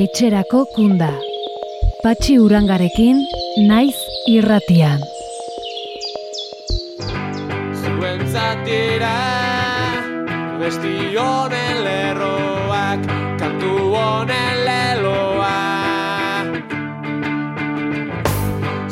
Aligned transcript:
etxerako 0.00 0.60
kunda. 0.74 1.10
Patxi 2.00 2.38
urangarekin, 2.40 3.18
naiz 3.68 3.98
irratian. 4.32 5.02
Zuen 7.80 8.22
zatira, 8.32 9.16
besti 10.62 10.94
honen 11.16 11.82
lerroak, 11.86 13.04
kantu 13.42 13.74
honen 13.96 14.62
leloa. 14.68 15.58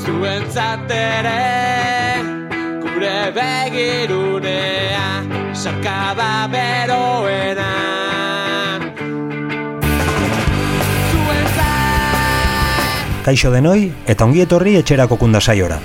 Zuen 0.05 0.45
zatere, 0.53 1.41
gure 2.85 3.17
begirunea, 3.39 5.09
sarkada 5.65 6.33
beroena. 6.53 8.08
Kaixo 13.25 13.51
denoi 13.53 13.91
eta 14.07 14.25
ongi 14.25 14.45
etorri 14.45 14.77
etxerako 14.79 15.17
kunda 15.21 15.41
saiora. 15.41 15.81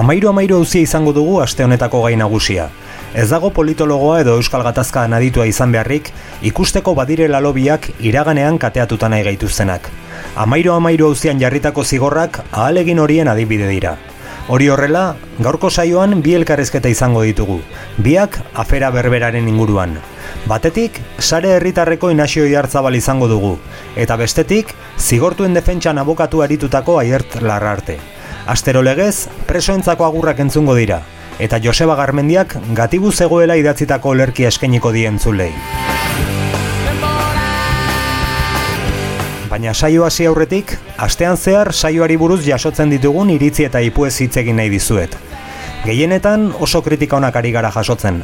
Amairu 0.00 0.30
amairu 0.30 0.56
auzia 0.56 0.80
izango 0.80 1.12
dugu 1.12 1.40
aste 1.42 1.64
honetako 1.64 2.02
gai 2.06 2.14
nagusia. 2.16 2.68
Ez 3.14 3.26
dago 3.28 3.50
politologoa 3.50 4.20
edo 4.22 4.36
euskal 4.38 4.62
gatazka 4.62 5.02
anaditua 5.02 5.46
izan 5.50 5.72
beharrik, 5.74 6.12
ikusteko 6.46 6.94
badire 6.94 7.26
lobiak 7.28 7.90
iraganean 8.00 8.58
kateatuta 8.58 9.08
nahi 9.08 9.24
gaituztenak. 9.24 9.90
Amairu 10.36 10.72
amairu 10.72 11.06
auzian 11.06 11.40
jarritako 11.40 11.84
zigorrak 11.84 12.40
ahalegin 12.52 12.98
horien 12.98 13.28
adibide 13.28 13.68
dira. 13.68 13.96
Hori 14.50 14.66
horrela, 14.66 15.14
gaurko 15.38 15.68
saioan 15.70 16.24
bi 16.26 16.32
elkarrizketa 16.34 16.90
izango 16.90 17.20
ditugu, 17.22 17.60
biak 18.02 18.40
afera 18.58 18.88
berberaren 18.90 19.46
inguruan. 19.46 19.92
Batetik, 20.50 20.98
sare 21.22 21.52
herritarreko 21.54 22.10
inazio 22.10 22.48
jartzabal 22.50 22.98
izango 22.98 23.28
dugu, 23.30 23.52
eta 23.94 24.18
bestetik, 24.18 24.74
zigortuen 24.98 25.54
defentsan 25.54 26.02
abokatu 26.02 26.42
aritutako 26.42 26.98
aiert 26.98 27.38
larrarte. 27.46 28.00
Astero 28.50 28.82
legez, 28.82 29.28
presoentzako 29.46 30.08
agurrak 30.08 30.42
entzungo 30.42 30.74
dira, 30.74 31.04
eta 31.38 31.62
Joseba 31.62 31.94
Garmendiak 32.02 32.58
gatibu 32.74 33.14
zegoela 33.14 33.54
idatzitako 33.54 34.16
olerkia 34.16 34.50
eskainiko 34.50 34.90
dien 34.90 35.22
Baina 39.60 39.74
saio 39.74 40.06
hasi 40.06 40.24
aurretik, 40.24 40.70
astean 40.96 41.36
zehar 41.36 41.68
saioari 41.74 42.14
buruz 42.16 42.38
jasotzen 42.46 42.88
ditugun 42.88 43.28
iritzi 43.28 43.66
eta 43.66 43.82
ipuez 43.84 44.14
hitz 44.24 44.38
egin 44.40 44.56
nahi 44.56 44.70
dizuet. 44.72 45.12
Gehienetan 45.84 46.46
oso 46.66 46.80
kritika 46.80 47.18
onak 47.18 47.36
ari 47.36 47.50
gara 47.52 47.68
jasotzen. 47.74 48.22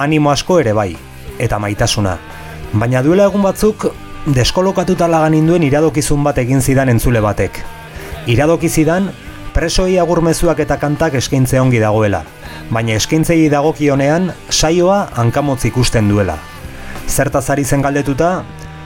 Animo 0.00 0.30
asko 0.32 0.56
ere 0.62 0.72
bai, 0.72 0.94
eta 1.38 1.58
maitasuna. 1.60 2.14
Baina 2.72 3.02
duela 3.04 3.26
egun 3.28 3.44
batzuk, 3.44 3.84
deskolokatuta 4.38 5.10
lagan 5.12 5.36
induen 5.36 5.68
iradokizun 5.68 6.24
bat 6.24 6.40
egin 6.40 6.64
zidan 6.64 6.88
entzule 6.88 7.20
batek. 7.20 7.60
Iradoki 8.32 8.72
zidan, 8.72 9.10
presoi 9.52 9.98
agurmezuak 10.00 10.64
eta 10.64 10.80
kantak 10.80 11.20
eskaintze 11.20 11.60
ongi 11.60 11.84
dagoela, 11.84 12.22
baina 12.70 12.96
eskaintzei 12.96 13.50
dagokionean 13.52 14.32
saioa 14.48 15.02
hankamotz 15.20 15.66
ikusten 15.68 16.08
duela. 16.08 16.40
Zertaz 17.12 17.50
ari 17.50 17.68
zen 17.68 17.84
galdetuta, 17.84 18.32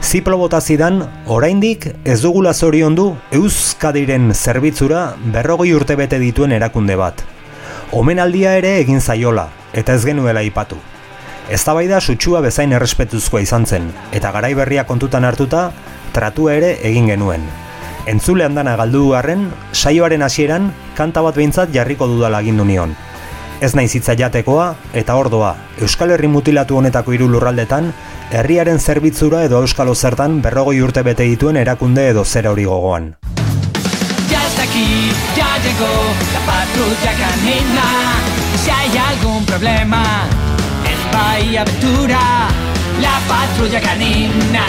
ziplo 0.03 0.37
bota 0.39 0.61
zidan, 0.61 1.03
oraindik 1.27 1.89
ez 2.05 2.21
dugula 2.23 2.53
zoriondu 2.55 3.17
Euskadiren 3.33 4.33
zerbitzura 4.35 5.17
berrogei 5.33 5.73
urte 5.75 5.97
bete 5.97 6.19
dituen 6.19 6.53
erakunde 6.53 6.97
bat. 6.97 7.23
Omenaldia 7.93 8.57
ere 8.59 8.79
egin 8.81 9.01
zaiola, 9.01 9.49
eta 9.73 9.95
ez 9.95 10.05
genuela 10.05 10.43
ipatu. 10.43 10.79
Eztabaida 11.51 12.01
sutsua 12.01 12.41
bezain 12.43 12.73
errespetuzkoa 12.75 13.45
izan 13.45 13.67
zen, 13.67 13.93
eta 14.13 14.33
garai 14.35 14.55
berria 14.59 14.85
kontutan 14.85 15.25
hartuta, 15.25 15.71
tratua 16.13 16.57
ere 16.59 16.77
egin 16.89 17.07
genuen. 17.13 17.45
Entzule 18.07 18.47
handana 18.47 18.77
galdu 18.79 19.13
arren, 19.19 19.49
saioaren 19.73 20.23
hasieran 20.23 20.73
kanta 20.99 21.23
bat 21.23 21.35
behintzat 21.39 21.73
jarriko 21.75 22.07
dudala 22.11 22.39
agindu 22.39 22.65
nion. 22.65 22.95
Ez 23.61 23.73
naiz 23.75 23.95
hitza 23.97 24.13
jatekoa 24.13 24.67
eta 24.93 25.15
ordoa, 25.17 25.55
Euskal 25.81 26.11
Herri 26.13 26.29
mutilatu 26.29 26.77
honetako 26.77 27.15
hiru 27.17 27.29
lurraldetan, 27.33 27.89
herriaren 28.31 28.79
zerbitzura 28.79 29.45
edo 29.47 29.63
euskalo 29.65 29.95
zertan 29.95 30.43
berrogoi 30.45 30.81
urte 30.85 31.03
bete 31.07 31.25
dituen 31.25 31.57
erakunde 31.57 32.09
edo 32.11 32.25
zera 32.25 32.53
hori 32.53 32.67
gogoan. 32.69 33.15
Ya 34.31 34.43
está 34.47 34.63
aquí, 34.63 35.09
ya 35.37 35.49
llegó 35.65 35.93
la 36.35 36.43
patrulla 36.51 37.13
canina. 37.23 37.89
Si 38.63 38.71
hay 38.71 38.99
algún 38.99 39.47
problema 39.47 40.05
en 40.85 41.13
Bahía 41.13 41.63
Aventura, 41.63 42.21
la 43.01 43.21
patrulla 43.27 43.81
canina 43.81 44.67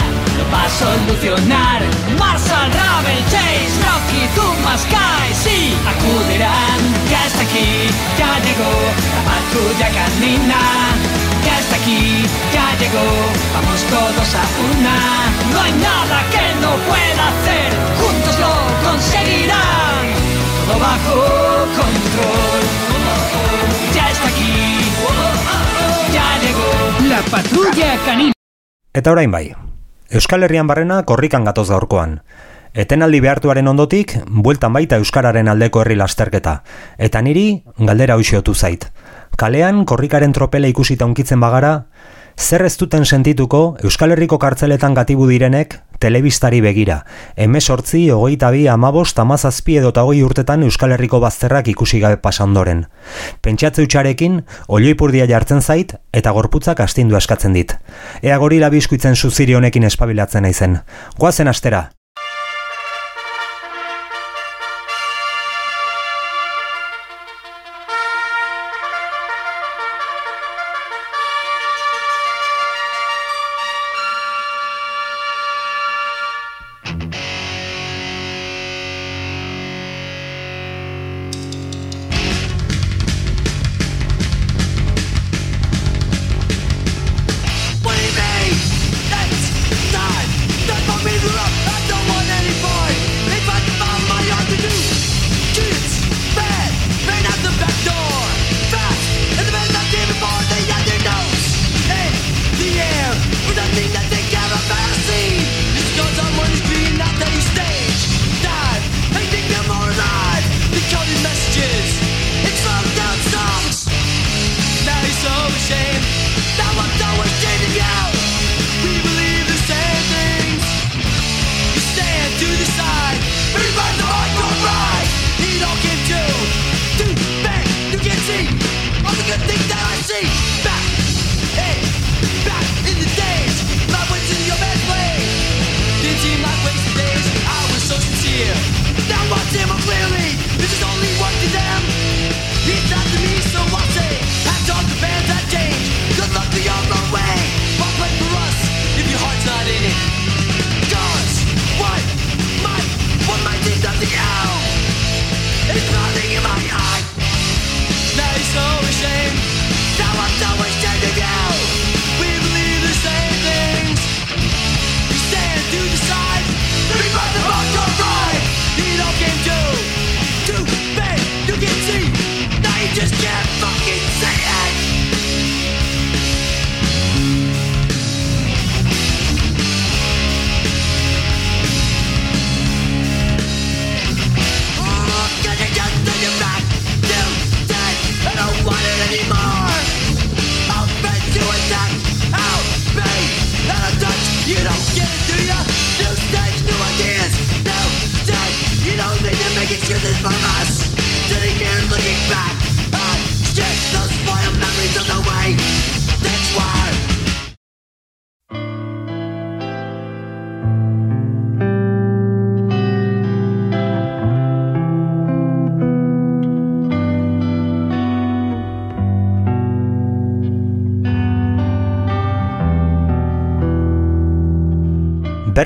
va 0.52 0.64
a 0.64 0.70
solucionar. 0.70 1.80
Marshall, 2.18 2.70
Ravel, 2.72 3.22
Chase, 3.32 3.76
Rocky, 3.84 4.22
Thomas, 4.34 4.82
Guy, 4.90 5.28
sí, 5.34 5.76
acudirán. 5.92 6.80
Ya 7.10 7.26
está 7.26 7.42
aquí, 7.42 7.88
ya 8.18 8.30
llegó 8.46 8.72
la 9.14 9.20
patrulla 9.28 9.88
canina. 9.98 10.60
Ya 11.44 11.58
está 11.60 11.76
aquí, 11.76 12.24
ya 12.52 12.66
llegó, 12.80 13.06
vamos 13.54 13.80
todos 13.94 14.34
a 14.34 14.44
una. 14.68 14.96
No 15.52 15.60
hay 15.60 15.72
nada 15.72 16.18
que 16.32 16.44
no 16.62 16.70
pueda 16.88 17.22
hacer, 17.32 17.68
juntos 18.00 18.34
lo 18.38 18.52
conseguirán. 18.90 20.04
Todo 20.66 20.78
bajo 20.78 21.16
control. 21.78 22.62
Ya 23.94 24.10
está 24.10 24.28
aquí, 24.28 24.52
ya 26.12 26.38
llegó 26.42 27.08
la 27.08 27.20
patrulla 27.30 27.96
canina. 28.04 28.32
Eta 28.92 29.10
orain 29.12 29.30
bai, 29.30 29.54
Euskal 30.10 30.42
Herrian 30.42 30.66
barrena 30.66 31.02
korrikan 31.04 31.44
gatoz 31.44 31.66
gaurkoan. 31.68 32.22
Etenaldi 32.72 33.18
behartuaren 33.20 33.68
ondotik, 33.68 34.14
bueltan 34.28 34.72
baita 34.72 34.96
Euskararen 35.02 35.48
aldeko 35.52 35.82
herri 35.82 35.98
lasterketa. 36.00 36.62
Eta 36.96 37.20
niri, 37.20 37.62
galdera 37.76 38.16
hoxiotu 38.16 38.54
zait. 38.54 38.86
Kalean, 39.36 39.84
korrikaren 39.84 40.32
tropela 40.32 40.70
ikusita 40.72 41.04
unkitzen 41.04 41.40
bagara, 41.44 41.72
zer 42.38 42.64
ez 42.64 42.76
duten 42.80 43.04
sentituko 43.04 43.76
Euskal 43.84 44.14
Herriko 44.14 44.38
kartzeletan 44.38 44.94
gatibu 44.94 45.26
direnek 45.28 45.76
telebistari 45.98 46.60
begira. 46.60 47.04
Hemesortzi, 47.36 48.08
hogeita 48.10 48.50
bi, 48.54 48.66
amabost, 48.68 49.18
amazazpi 49.18 49.78
edo 49.80 49.92
eta 49.94 50.04
hogei 50.06 50.22
urtetan 50.22 50.62
Euskal 50.62 50.94
Herriko 50.96 51.20
bazterrak 51.20 51.68
ikusi 51.74 52.00
gabe 52.00 52.16
pasandoren. 52.22 52.86
Pentsatze 53.42 53.84
utxarekin, 53.86 54.42
olioipurdia 54.68 55.28
jartzen 55.30 55.62
zait 55.62 55.94
eta 56.12 56.32
gorputzak 56.32 56.80
astindu 56.80 57.18
eskatzen 57.18 57.52
dit. 57.52 57.76
Ea 58.22 58.38
gorila 58.38 58.70
biskuitzen 58.70 59.16
zuziri 59.16 59.54
honekin 59.58 59.84
espabilatzen 59.84 60.46
naizen. 60.48 60.80
Goazen 61.18 61.48
astera! 61.48 61.88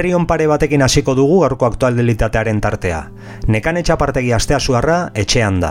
Berri 0.02 0.16
on 0.18 0.24
pare 0.26 0.48
batekin 0.50 0.82
hasiko 0.82 1.12
dugu 1.14 1.36
gaurko 1.44 1.62
aktualitatearen 1.68 2.56
tartea. 2.60 2.96
Nekan 3.46 3.76
etxapartegi 3.78 4.32
astea 4.34 4.58
suarra 4.58 4.96
etxean 5.14 5.60
da. 5.62 5.68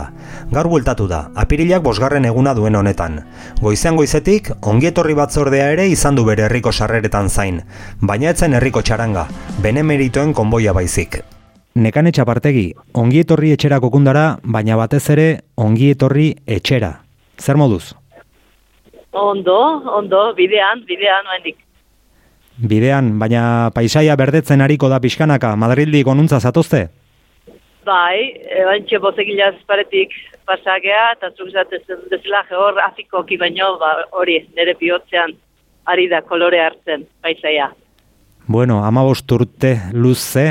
Gaur 0.56 0.70
bueltatu 0.72 1.04
da, 1.12 1.18
apirilak 1.36 1.82
bosgarren 1.84 2.24
eguna 2.30 2.54
duen 2.56 2.78
honetan. 2.80 3.18
Goizean 3.60 3.98
goizetik, 4.00 4.48
ongietorri 4.62 5.18
batzordea 5.20 5.66
ere 5.74 5.90
izan 5.92 6.16
du 6.16 6.24
bere 6.24 6.46
herriko 6.46 6.72
sarreretan 6.72 7.28
zain, 7.28 7.58
baina 8.00 8.30
etzen 8.32 8.56
herriko 8.56 8.80
txaranga, 8.80 9.26
bene 9.66 9.84
meritoen 9.84 10.32
konboia 10.32 10.72
baizik. 10.72 11.18
Nekan 11.76 12.08
etxapartegi, 12.08 12.70
ongietorri 12.94 13.52
etxera 13.58 13.82
kokundara, 13.84 14.38
baina 14.44 14.78
batez 14.80 15.10
ere 15.10 15.26
ongietorri 15.58 16.30
etxera. 16.48 16.94
Zer 17.36 17.60
moduz? 17.60 17.98
Ondo, 19.12 19.60
ondo, 20.00 20.24
bidean, 20.40 20.86
bidean, 20.88 21.28
oendik. 21.36 21.60
Bidean, 22.62 23.16
baina 23.18 23.72
paisaia 23.74 24.16
berdetzen 24.16 24.62
ariko 24.62 24.90
da 24.90 25.00
pixkanaka, 25.02 25.56
Madrildik 25.58 26.08
onuntza 26.08 26.40
zatozte? 26.40 26.90
Bai, 27.86 28.38
bantxe 28.68 29.00
bozegilaz 29.02 29.56
paretik 29.66 30.14
pasagea, 30.46 31.14
eta 31.16 31.32
zuk 31.34 31.50
zatezen 31.50 32.04
dezela 32.12 32.44
hor 32.54 32.78
afikoki 32.86 33.38
baino, 33.42 33.74
ba, 33.82 33.96
hori, 34.14 34.38
nire 34.58 34.76
bihotzean 34.78 35.34
ari 35.90 36.08
da 36.12 36.22
kolore 36.22 36.62
hartzen 36.62 37.08
paisaia. 37.22 37.72
Bueno, 38.46 38.84
amabost 38.86 39.32
urte 39.32 39.74
luze, 39.94 40.46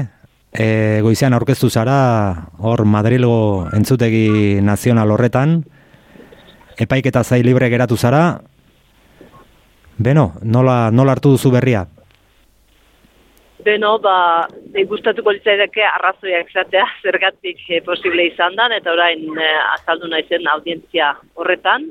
e, 0.51 0.99
goizean 1.07 1.37
aurkeztu 1.39 1.71
zara, 1.71 2.49
hor 2.59 2.85
Madrilgo 2.85 3.69
entzutegi 3.77 4.59
nazional 4.67 5.15
horretan, 5.15 5.61
epaiketa 6.81 7.23
zai 7.23 7.45
libre 7.47 7.71
geratu 7.71 7.97
zara, 7.97 8.41
Beno, 10.01 10.31
nola, 10.41 10.89
nola 10.91 11.13
hartu 11.13 11.35
duzu 11.35 11.51
berria? 11.53 11.83
Beno, 13.65 13.99
ba, 13.99 14.49
e, 14.75 14.85
gustatuko 14.89 15.33
litzaidake 15.35 15.83
arrazoiak 15.85 16.51
izatea 16.53 16.87
zergatik 17.05 17.61
e, 17.69 17.81
posible 17.87 18.27
izan 18.31 18.57
dan, 18.57 18.73
eta 18.73 18.93
orain 18.93 19.27
e, 19.37 19.49
azaldu 19.77 20.09
naizen 20.09 20.49
audientzia 20.49 21.13
horretan, 21.35 21.91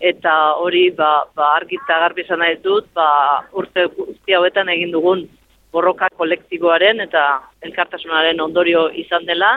eta 0.00 0.34
hori 0.62 0.88
ba, 0.96 1.10
ba, 1.36 1.54
argita 1.58 1.98
garbi 2.04 2.24
izan 2.24 2.42
nahi 2.44 2.56
dut, 2.64 2.88
ba, 2.94 3.08
urte 3.52 3.86
guzti 3.96 4.36
hauetan 4.36 4.70
egin 4.72 4.94
dugun 4.94 5.26
borroka 5.72 6.08
kolektiboaren 6.18 7.00
eta 7.04 7.24
elkartasunaren 7.66 8.40
ondorio 8.40 8.88
izan 9.04 9.26
dela, 9.26 9.56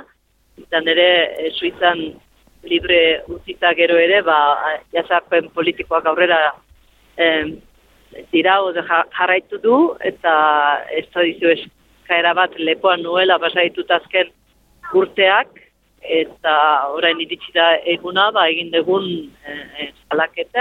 eta 0.59 0.81
nire 0.81 1.09
e, 1.37 1.51
Suizan 1.57 2.03
libre 2.69 2.99
utzita 3.27 3.73
gero 3.77 3.97
ere, 3.99 4.21
ba, 4.25 4.39
jazarpen 4.95 5.49
politikoak 5.55 6.05
aurrera 6.09 6.39
em, 7.17 7.57
tirau 8.31 8.71
jarraitu 9.17 9.59
du 9.63 9.77
eta 9.99 10.33
ez 10.91 11.05
tradizio 11.13 11.51
eskaera 11.55 12.33
bat 12.33 12.55
lepoan 12.59 13.03
nuela 13.03 13.37
basaitut 13.39 13.91
azken 13.91 14.31
urteak 14.93 15.59
eta 16.03 16.53
orain 16.91 17.19
iritsi 17.23 17.53
da 17.55 17.67
eguna 17.95 18.29
ba 18.31 18.47
egin 18.51 18.71
dugun 18.71 19.05
e, 19.47 19.91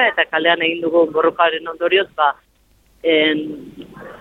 eta 0.06 0.24
kalean 0.30 0.62
egin 0.62 0.82
dugu 0.82 1.06
borrokaren 1.12 1.68
ondorioz 1.68 2.08
ba 2.16 2.34
en, 3.02 3.40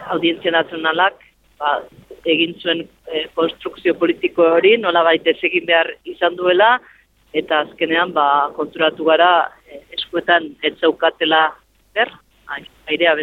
audientzia 0.09 0.51
nazionalak 0.51 1.13
ba, 1.59 1.81
egin 2.25 2.55
zuen 2.59 2.87
e, 3.07 3.27
konstrukzio 3.35 3.93
politiko 3.93 4.43
hori 4.57 4.77
nola 4.77 5.03
baita 5.03 5.29
egin 5.29 5.65
behar 5.65 5.93
izan 6.05 6.35
duela 6.35 6.79
eta 7.33 7.61
azkenean 7.65 8.13
ba 8.13 8.51
konturatu 8.57 9.05
gara 9.05 9.51
e, 9.69 9.79
eskuetan 9.97 10.55
ez 10.63 10.73
zaukatela 10.81 11.51
zer 11.93 12.09
airea 12.89 13.15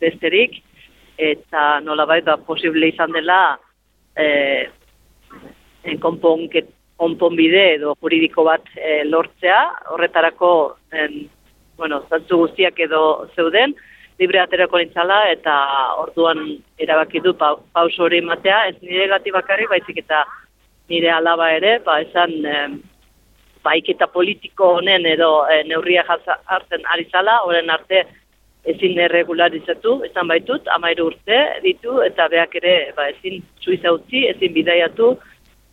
besterik, 0.00 0.62
eta 1.18 1.80
nolabait 1.80 2.24
da 2.24 2.36
posible 2.36 2.88
izan 2.90 3.12
dela 3.14 3.56
eh, 4.16 4.66
konponbide 6.00 7.64
edo 7.76 7.94
juridiko 8.00 8.44
bat 8.48 8.66
eh, 8.76 9.02
lortzea, 9.06 9.60
horretarako 9.94 10.52
en, 10.92 11.26
bueno, 11.78 12.02
zantzu 12.10 12.44
guztiak 12.44 12.78
edo 12.86 13.02
zeuden, 13.34 13.74
libre 14.18 14.40
aterako 14.40 14.78
nintzala 14.78 15.24
eta 15.32 15.54
orduan 16.02 16.42
erabaki 16.78 17.20
du 17.20 17.34
pa, 17.34 17.54
pauso 17.74 18.06
hori 18.06 18.20
matea, 18.22 18.66
ez 18.70 18.76
nire 18.82 19.08
gati 19.10 19.34
bakarrik, 19.34 19.70
baizik 19.70 20.02
eta 20.04 20.24
nire 20.90 21.10
alaba 21.10 21.50
ere, 21.54 21.78
ba 21.86 22.00
esan 22.02 22.34
eh, 22.46 22.68
baiketa 23.64 24.06
politiko 24.12 24.74
honen 24.78 25.06
edo 25.08 25.30
e, 25.48 25.62
neurria 25.68 26.04
hartzen 26.06 26.84
ari 26.92 27.06
zala, 27.10 27.40
horren 27.46 27.70
arte 27.72 28.04
ezin 28.64 28.98
erregularizatu, 29.06 29.98
esan 30.08 30.28
baitut, 30.30 30.68
amairu 30.76 31.10
urte 31.10 31.38
ditu, 31.64 31.98
eta 32.06 32.28
beak 32.32 32.56
ere 32.60 32.74
ba, 32.96 33.08
ezin 33.12 33.42
suiza 33.60 33.92
utzi, 33.92 34.24
ezin 34.30 34.54
bidaiatu, 34.56 35.10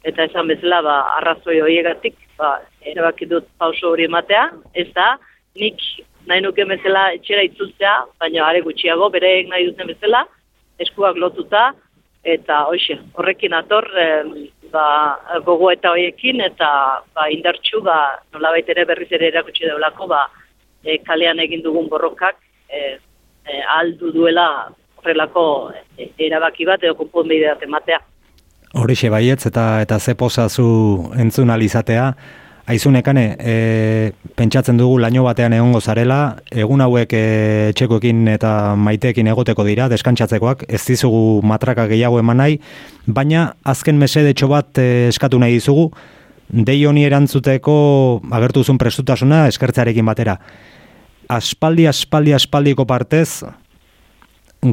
eta 0.07 0.27
esan 0.27 0.51
bezala 0.51 0.81
ba, 0.85 0.97
arrazoi 1.19 1.61
horiegatik, 1.63 2.17
ba, 2.39 2.57
erabaki 2.93 3.29
dut 3.31 3.47
pauso 3.61 3.93
hori 3.93 4.09
ematea, 4.09 4.49
ez 4.75 4.89
da, 4.97 5.13
nik 5.59 5.79
nahi 6.27 6.43
nuke 6.43 6.65
bezala 6.67 7.07
etxera 7.15 7.47
itzultzea, 7.47 7.95
baina 8.19 8.43
are 8.49 8.63
gutxiago, 8.67 9.09
bere 9.13 9.31
nahi 9.47 9.69
duten 9.71 9.93
bezala, 9.93 10.25
eskuak 10.83 11.15
lotuta, 11.21 11.71
eta 12.27 12.65
hoxe, 12.69 12.99
horrekin 13.17 13.55
ator, 13.57 13.87
ba, 14.73 14.85
gogo 15.47 15.71
eta 15.71 15.95
hoiekin, 15.95 16.43
eta 16.43 16.69
ba, 17.15 17.31
indartxu, 17.31 17.81
ba, 17.87 17.97
nolabait 18.35 18.67
ere 18.69 18.85
berriz 18.89 19.09
ere 19.15 19.31
erakutsi 19.31 19.69
daulako, 19.69 20.11
ba, 20.11 20.25
e, 20.83 20.99
kalean 21.07 21.39
egin 21.39 21.63
dugun 21.63 21.87
borrokak, 21.89 22.39
e, 22.71 22.99
e, 23.45 23.61
aldu 23.77 24.11
duela 24.15 24.47
horrelako 24.97 25.71
e, 25.97 26.11
erabaki 26.17 26.65
bat 26.65 26.83
edo 26.83 26.95
konponbide 26.99 27.49
bat 27.53 27.63
ematea. 27.67 27.99
Horixe 28.81 29.09
baietz 29.11 29.45
eta 29.49 29.81
eta 29.83 29.99
ze 29.99 30.15
posazu 30.15 31.11
entzun 31.19 31.49
alizatea. 31.49 32.13
Aizunekane, 32.71 33.23
e, 33.39 34.11
pentsatzen 34.37 34.77
dugu 34.77 34.99
laino 35.01 35.23
batean 35.25 35.51
egongo 35.57 35.81
zarela, 35.81 36.37
egun 36.51 36.79
hauek 36.81 37.11
e, 37.11 37.73
eta 37.73 38.75
maiteekin 38.77 39.27
egoteko 39.27 39.65
dira, 39.65 39.89
deskantzatzekoak, 39.89 40.63
ez 40.69 40.85
dizugu 40.85 41.41
matraka 41.41 41.87
gehiago 41.87 42.19
eman 42.19 42.37
nahi, 42.37 42.59
baina 43.07 43.55
azken 43.65 43.97
mesedetxo 43.97 44.47
bat 44.47 44.77
e, 44.77 45.07
eskatu 45.09 45.39
nahi 45.39 45.53
dizugu, 45.57 45.91
dei 46.51 46.85
honi 46.85 47.03
erantzuteko 47.03 48.21
agertuzun 48.31 48.77
prestutasuna 48.77 49.47
eskertzarekin 49.47 50.05
batera 50.05 50.37
aspaldi 51.31 51.87
aspaldi 51.87 52.33
aspaldiko 52.35 52.85
partez 52.87 53.43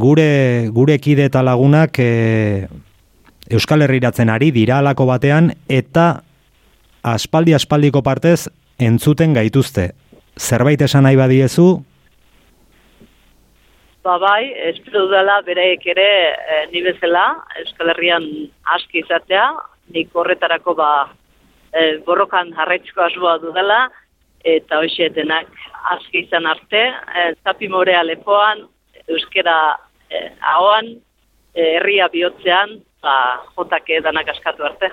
gure 0.04 0.68
gure 0.74 0.98
kide 0.98 1.28
eta 1.30 1.42
lagunak 1.46 2.00
e, 2.02 2.66
Euskal 3.48 3.84
Herriratzen 3.86 4.28
ari 4.28 4.50
dira 4.52 4.80
alako 4.82 5.06
batean 5.08 5.52
eta 5.68 6.08
aspaldi 7.06 7.54
aspaldiko 7.56 8.02
partez 8.02 8.48
entzuten 8.78 9.32
gaituzte. 9.34 9.92
Zerbait 10.38 10.82
esan 10.82 11.06
nahi 11.06 11.16
badiezu? 11.16 11.68
Ba 14.04 14.18
bai, 14.20 14.52
espero 14.68 15.06
dela 15.10 15.40
bereik 15.46 15.86
ere 15.94 16.10
e, 16.34 16.58
ni 16.72 16.82
bezala 16.82 17.24
Euskal 17.62 17.94
Herrian 17.94 18.26
aski 18.74 19.02
izatea, 19.04 19.46
nik 19.94 20.12
horretarako 20.12 20.74
ba 20.74 20.90
e, 21.72 21.98
borrokan 22.06 22.52
jarraitzko 22.58 23.06
asmoa 23.06 23.38
dudala, 23.42 23.86
eta 24.44 24.80
hoxe 24.82 25.10
denak 25.14 25.50
aski 25.96 26.24
izan 26.26 26.46
arte, 26.46 26.84
e, 26.88 27.26
zapi 27.44 27.68
morea 27.68 28.02
lepoan, 28.04 28.66
euskera 29.08 29.76
e, 30.10 30.28
ahoan, 30.54 30.94
e, 31.54 31.74
herria 31.78 32.08
bihotzean, 32.12 32.78
ba, 33.02 33.14
jotake 33.56 34.00
danak 34.04 34.28
askatu 34.34 34.66
arte. 34.68 34.92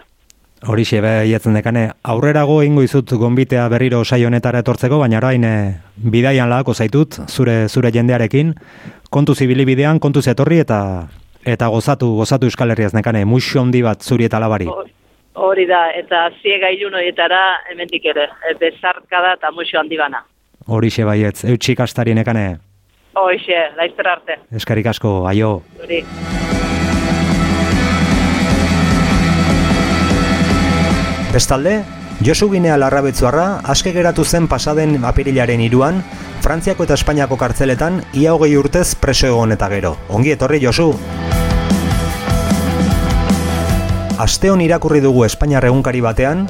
Horixe, 0.66 1.02
behiatzen 1.04 1.54
dekane, 1.54 1.90
aurrerago 2.02 2.62
ingo 2.64 2.82
izut 2.82 3.12
gonbitea 3.20 3.68
berriro 3.70 4.00
saio 4.06 4.30
honetara 4.32 4.64
etortzeko, 4.64 4.98
baina 5.04 5.20
orain 5.20 5.44
e, 5.44 5.56
bidaian 5.98 6.50
lagako 6.50 6.74
zaitut, 6.74 7.20
zure 7.28 7.68
zure 7.70 7.92
jendearekin, 7.94 8.56
kontu 9.12 9.36
zibili 9.36 9.66
bidean, 9.68 10.00
kontu 10.00 10.24
zetorri 10.24 10.64
eta 10.64 10.80
eta 11.46 11.68
gozatu, 11.70 12.16
gozatu 12.18 12.50
Euskal 12.50 12.74
Herriaz 12.74 12.96
nekane, 12.98 13.22
muixo 13.30 13.62
handi 13.62 13.84
bat 13.86 14.02
zuri 14.02 14.26
eta 14.26 14.40
labari. 14.42 14.66
Hori 15.36 15.66
da, 15.68 15.90
eta 15.92 16.30
ziega 16.42 16.70
ilun 16.72 16.96
horietara 16.96 17.42
hemendik 17.72 18.06
ere, 18.08 18.30
e, 18.48 18.54
bezarka 18.60 19.20
da 19.22 19.34
eta 19.36 19.52
muixo 19.52 19.80
handi 19.80 20.00
bana. 20.00 20.24
Horixe 20.68 21.04
baietz, 21.04 21.44
eutxik 21.44 21.82
astarien 21.84 22.18
ekane. 22.24 22.46
Horixe, 23.20 23.60
laizter 23.76 24.08
arte. 24.08 24.40
Eskarik 24.56 24.88
asko, 24.88 25.28
aio. 25.28 25.62
Hori. 25.84 26.02
Bestalde, 31.36 31.82
Josu 32.24 32.48
Ginea 32.54 32.78
Larrabetzuarra 32.80 33.60
aske 33.68 33.92
geratu 33.92 34.24
zen 34.24 34.48
pasaden 34.48 35.04
apirilaren 35.04 35.60
iruan, 35.68 36.00
Frantziako 36.46 36.88
eta 36.88 36.96
Espainiako 36.96 37.36
kartzeletan 37.42 38.06
ia 38.14 38.32
hogei 38.38 38.56
urtez 38.56 38.94
preso 38.96 39.28
egon 39.28 39.52
eta 39.52 39.68
gero. 39.74 39.98
Ongi 40.08 40.32
etorri, 40.38 40.64
Josu! 40.64 40.94
Asteon 44.16 44.62
irakurri 44.64 45.02
dugu 45.04 45.26
Espainiar 45.26 45.66
egunkari 45.68 46.00
batean, 46.00 46.46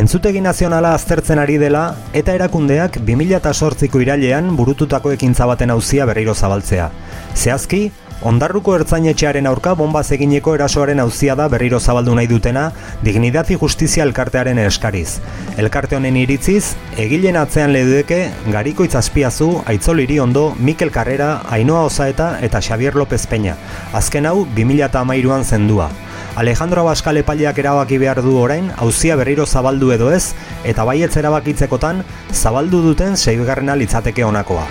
entzutegi 0.00 0.40
nazionala 0.42 0.96
aztertzen 0.96 1.38
ari 1.38 1.60
dela 1.62 1.82
eta 2.20 2.34
erakundeak 2.34 2.98
2008ko 3.06 4.00
irailean 4.02 4.48
burututako 4.58 5.12
ekintza 5.14 5.46
baten 5.46 5.70
auzia 5.70 6.08
berriro 6.10 6.34
zabaltzea. 6.34 6.88
Zehazki, 7.36 7.84
Ondarruko 8.24 8.72
ertzainetxearen 8.78 9.46
aurka 9.46 9.74
bombaz 9.78 10.06
egineko 10.16 10.54
erasoaren 10.56 11.02
auzia 11.02 11.34
da 11.38 11.46
berriro 11.52 11.78
zabaldu 11.78 12.14
nahi 12.16 12.26
dutena 12.26 12.70
Dignidad 13.02 13.50
y 13.50 13.58
Justizia 13.60 14.02
elkartearen 14.02 14.58
eskariz. 14.58 15.20
Elkarte 15.58 15.96
honen 15.96 16.16
iritziz, 16.16 16.74
egilen 16.96 17.36
atzean 17.36 17.74
ledudeke 17.74 18.30
Gariko 18.50 18.86
Itzazpiazu, 18.88 19.50
Aitzol 19.66 20.00
Iriondo, 20.00 20.54
Mikel 20.58 20.90
Carrera, 20.90 21.42
Ainoa 21.50 21.84
Osaeta 21.84 22.38
eta 22.40 22.62
Xavier 22.62 22.96
López 22.96 23.26
Peña. 23.28 23.58
Azken 23.92 24.26
hau 24.26 24.46
2013an 24.56 25.44
zendua. 25.44 25.90
Alejandro 26.36 26.80
Abascal 26.80 27.16
epaileak 27.20 27.58
erabaki 27.62 27.96
behar 28.02 28.18
du 28.22 28.32
orain, 28.40 28.72
auzia 28.82 29.14
berriro 29.14 29.46
zabaldu 29.46 29.92
edo 29.94 30.08
ez, 30.10 30.34
eta 30.66 30.82
baietz 30.82 31.12
erabakitzekotan, 31.16 32.00
zabaldu 32.32 32.80
duten 32.82 33.14
seigarrena 33.16 33.76
litzateke 33.78 34.24
honakoa. 34.26 34.64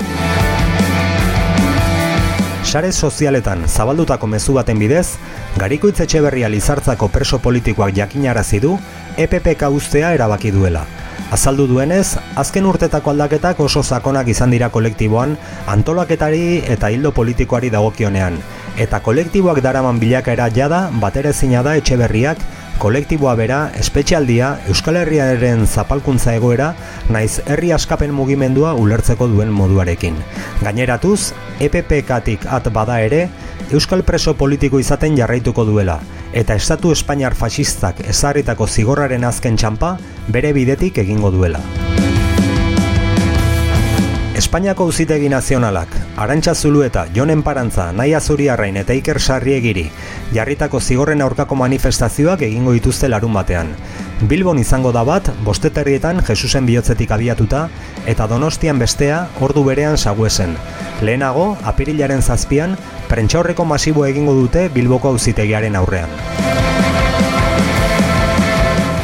Sare 2.68 2.92
sozialetan 2.92 3.64
zabaldutako 3.70 4.28
mezu 4.28 4.58
baten 4.58 4.80
bidez, 4.82 5.16
Garikoitz 5.56 6.02
Etxeberria 6.04 6.50
Lizartzako 6.52 7.08
preso 7.08 7.40
politikoak 7.40 7.96
jakinarazi 7.96 8.60
du 8.60 8.74
EPPK 9.16 9.70
ustea 9.72 10.12
erabaki 10.18 10.52
duela. 10.52 10.84
Azaldu 11.32 11.66
duenez, 11.70 12.18
azken 12.36 12.68
urtetako 12.68 13.14
aldaketak 13.14 13.60
oso 13.64 13.84
sakonak 13.84 14.28
izan 14.28 14.52
dira 14.52 14.68
kolektiboan, 14.70 15.38
antolaketari 15.72 16.60
eta 16.76 16.92
hildo 16.92 17.14
politikoari 17.16 17.72
dagokionean, 17.74 18.38
eta 18.78 19.00
kolektiboak 19.06 19.62
daraman 19.62 20.00
bilakaera 20.02 20.50
jada 20.54 20.90
baterezina 21.02 21.64
da 21.64 21.76
Etxeberriak 21.78 22.42
kolektiboa 22.84 23.36
bera, 23.40 23.60
espetxealdia, 23.80 24.58
Euskal 24.68 24.98
Herriaren 25.00 25.66
zapalkuntza 25.68 26.34
egoera, 26.36 26.74
naiz 27.14 27.40
herri 27.46 27.72
askapen 27.72 28.12
mugimendua 28.16 28.74
ulertzeko 28.80 29.30
duen 29.32 29.54
moduarekin. 29.56 30.18
Gaineratuz, 30.64 31.32
EPP-katik 31.64 32.48
at 32.50 32.68
bada 32.74 33.00
ere, 33.06 33.28
Euskal 33.72 34.04
preso 34.04 34.36
politiko 34.36 34.82
izaten 34.84 35.16
jarraituko 35.18 35.66
duela, 35.70 36.00
eta 36.34 36.58
Estatu 36.60 36.92
Espainiar 36.92 37.38
fasistak 37.40 38.04
ezarritako 38.04 38.68
zigorraren 38.68 39.24
azken 39.24 39.58
txampa 39.58 39.98
bere 40.28 40.54
bidetik 40.54 41.00
egingo 41.06 41.32
duela. 41.32 41.64
Espainiako 44.34 44.86
Uzitegi 44.90 45.30
Nazionalak, 45.30 45.90
Arantxa 46.18 46.56
Zulueta, 46.56 47.06
Jonen 47.14 47.44
Parantza, 47.44 47.92
Naia 47.94 48.20
Zuriarrain 48.20 48.78
eta 48.82 48.96
Iker 48.98 49.20
Sarriegiri 49.22 49.92
jarritako 50.34 50.80
zigorren 50.82 51.22
aurkako 51.22 51.56
manifestazioak 51.56 52.42
egingo 52.48 52.74
dituzte 52.74 53.10
larun 53.10 53.34
batean. 53.38 53.70
Bilbon 54.30 54.58
izango 54.58 54.92
da 54.96 55.04
bat, 55.06 55.30
bosteterrietan 55.46 56.24
Jesusen 56.26 56.66
bihotzetik 56.66 57.12
abiatuta, 57.12 57.68
eta 58.10 58.28
Donostian 58.28 58.80
bestea 58.82 59.28
ordu 59.40 59.64
berean 59.68 59.98
saguesen. 59.98 60.58
Lehenago, 61.02 61.58
apirilaren 61.64 62.22
zazpian, 62.22 62.78
prentxaurreko 63.10 63.66
masibo 63.70 64.08
egingo 64.10 64.34
dute 64.34 64.70
Bilboko 64.74 65.14
Auzitegiaren 65.14 65.76
aurrean. 65.76 66.10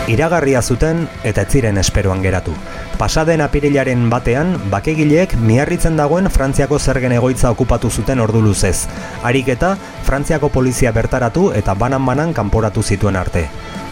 Iragarria 0.09 0.61
zuten 0.65 1.05
eta 1.23 1.43
ez 1.45 1.51
ziren 1.53 1.77
esperoan 1.77 2.23
geratu. 2.25 2.55
Pasaden 2.99 3.39
apirilaren 3.39 4.09
batean, 4.11 4.57
bakegileek 4.67 5.37
miarritzen 5.39 5.95
dagoen 5.95 6.25
Frantziako 6.27 6.81
zergen 6.83 7.13
egoitza 7.15 7.47
okupatu 7.53 7.87
zuten 7.87 8.19
ordu 8.19 8.41
luzez. 8.43 8.89
Harik 9.23 9.47
eta 9.53 9.69
Frantziako 10.03 10.49
polizia 10.51 10.91
bertaratu 10.91 11.45
eta 11.55 11.77
banan-banan 11.79 12.33
kanporatu 12.35 12.83
zituen 12.83 13.15
arte. 13.15 13.45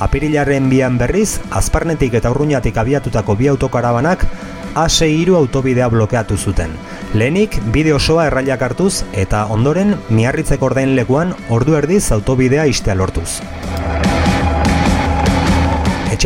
Apirilaren 0.04 0.68
bian 0.68 0.98
berriz, 1.00 1.40
azparnetik 1.56 2.20
eta 2.20 2.34
urruñatik 2.36 2.76
abiatutako 2.84 3.38
bi 3.40 3.48
autokarabanak 3.48 4.28
A6 4.76 5.32
autobidea 5.40 5.88
blokeatu 5.88 6.36
zuten. 6.36 6.76
Lehenik, 7.14 7.62
bide 7.72 7.94
osoa 7.96 8.28
errailak 8.28 8.62
hartuz 8.62 9.06
eta 9.16 9.46
ondoren 9.48 9.96
miarritzeko 10.10 10.68
ordain 10.68 10.98
lekuan 11.00 11.32
ordu 11.48 11.80
erdiz 11.80 12.12
autobidea 12.12 12.68
istea 12.68 13.00
lortuz. 13.00 13.40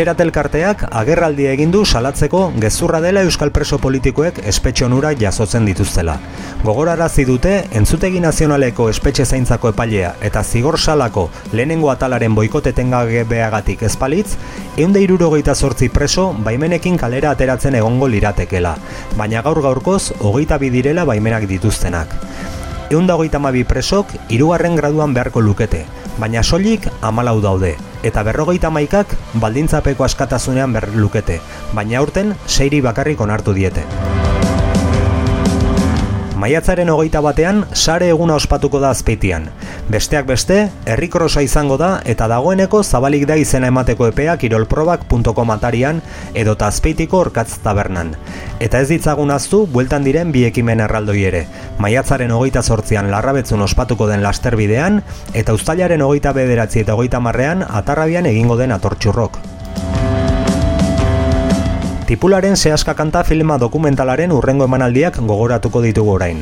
Etxerat 0.01 0.21
elkarteak 0.23 0.79
agerraldi 0.97 1.45
egin 1.45 1.69
du 1.69 1.83
salatzeko 1.85 2.39
gezurra 2.63 2.97
dela 3.03 3.21
euskal 3.21 3.51
preso 3.53 3.77
politikoek 3.77 4.39
espetxe 4.49 4.87
onura 4.87 5.11
jasotzen 5.19 5.67
dituztela. 5.69 6.15
Gogorarazi 6.63 7.21
dute 7.27 7.51
entzutegi 7.77 8.17
nazionaleko 8.23 8.87
espetxe 8.89 9.27
zaintzako 9.27 9.69
epailea 9.75 10.15
eta 10.25 10.41
zigor 10.41 10.79
salako 10.79 11.27
lehenengo 11.53 11.91
atalaren 11.93 12.33
boikoteten 12.33 12.89
beagatik 13.29 13.83
ezpalitz, 13.83 14.37
eunde 14.75 15.01
irurogeita 15.01 15.53
sortzi 15.53 15.89
preso 15.89 16.33
baimenekin 16.33 16.97
kalera 16.97 17.29
ateratzen 17.29 17.75
egongo 17.75 18.07
liratekela, 18.07 18.77
baina 19.17 19.43
gaur 19.43 19.61
gaurkoz 19.61 20.13
hogeita 20.17 20.57
bidirela 20.57 21.05
baimenak 21.05 21.45
dituztenak. 21.45 22.07
Eunda 22.89 23.13
hogeita 23.13 23.37
mabi 23.37 23.63
presok 23.63 24.07
hirugarren 24.29 24.75
graduan 24.75 25.13
beharko 25.13 25.41
lukete, 25.41 25.85
baina 26.19 26.43
soilik 26.43 26.87
amalau 27.01 27.39
daude, 27.41 27.75
eta 28.03 28.23
berrogeita 28.23 28.69
maikak 28.69 29.15
baldintzapeko 29.41 30.03
askatasunean 30.07 30.73
berlukete, 30.73 31.39
baina 31.73 31.99
aurten 31.99 32.35
seiri 32.47 32.81
bakarrik 32.81 33.21
onartu 33.21 33.53
diete. 33.53 33.85
Maiatzaren 36.41 36.89
hogeita 36.89 37.19
batean, 37.21 37.59
sare 37.77 38.07
eguna 38.09 38.33
ospatuko 38.39 38.79
da 38.81 38.89
azpeitian. 38.89 39.43
Besteak 39.93 40.25
beste, 40.25 40.55
herrikrosa 40.89 41.43
izango 41.45 41.77
da 41.77 41.89
eta 42.13 42.25
dagoeneko 42.31 42.81
zabalik 42.81 43.27
da 43.29 43.37
izena 43.37 43.69
emateko 43.69 44.07
epea 44.09 44.33
kirolprobak.com 44.41 45.53
atarian 45.53 46.01
edo 46.33 46.57
azpeitiko 46.65 47.21
orkatz 47.27 47.59
tabernan. 47.61 48.15
Eta 48.57 48.81
ez 48.81 48.89
ditzagun 48.89 49.29
aztu, 49.29 49.67
bueltan 49.67 50.03
diren 50.03 50.33
bi 50.33 50.47
ekimen 50.49 50.81
erraldoi 50.81 51.21
ere. 51.29 51.45
Maiatzaren 51.77 52.33
hogeita 52.33 52.65
sortzian 52.65 53.13
larrabetzun 53.13 53.61
ospatuko 53.61 54.09
den 54.09 54.25
lasterbidean, 54.25 55.03
eta 55.37 55.53
ustailaren 55.53 56.01
hogeita 56.01 56.33
bederatzi 56.33 56.81
eta 56.81 56.97
hogeita 56.97 57.21
marrean 57.21 57.61
atarrabian 57.69 58.25
egingo 58.25 58.57
den 58.57 58.73
atortxurrok. 58.73 59.60
Tipularen 62.11 62.57
sehaska 62.57 62.91
kanta 62.91 63.21
filma 63.23 63.55
dokumentalaren 63.55 64.33
urrengo 64.35 64.65
emanaldiak 64.67 65.15
gogoratuko 65.29 65.79
ditugu 65.85 66.11
orain. 66.17 66.41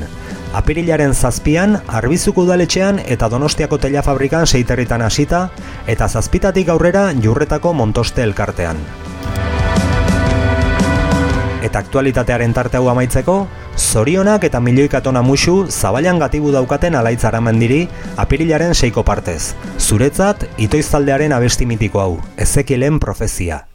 Apirilaren 0.58 1.14
zazpian, 1.14 1.76
Arbizuko 1.86 2.42
udaletxean 2.48 2.98
eta 3.06 3.30
Donostiako 3.30 3.78
telafabrikan 3.78 4.50
seiterritan 4.50 5.06
hasita, 5.06 5.44
eta 5.86 6.08
zazpitatik 6.10 6.74
aurrera 6.74 7.06
jurretako 7.14 7.76
montoste 7.78 8.26
elkartean. 8.26 8.82
Eta 11.62 11.86
aktualitatearen 11.86 12.58
tarte 12.58 12.82
hau 12.82 12.90
amaitzeko, 12.90 13.40
zorionak 13.78 14.50
eta 14.50 14.58
milioikatona 14.58 15.22
musu 15.22 15.68
zabailan 15.70 16.18
gatibu 16.18 16.50
daukaten 16.50 16.98
alaitzara 16.98 17.46
mendiri 17.46 17.84
apirilaren 18.18 18.74
seiko 18.74 19.06
partez. 19.06 19.54
Zuretzat, 19.78 20.50
itoiztaldearen 20.58 21.38
abesti 21.38 21.70
mitiko 21.70 22.02
hau, 22.02 22.16
ezekielen 22.38 22.98
profezia. 22.98 23.69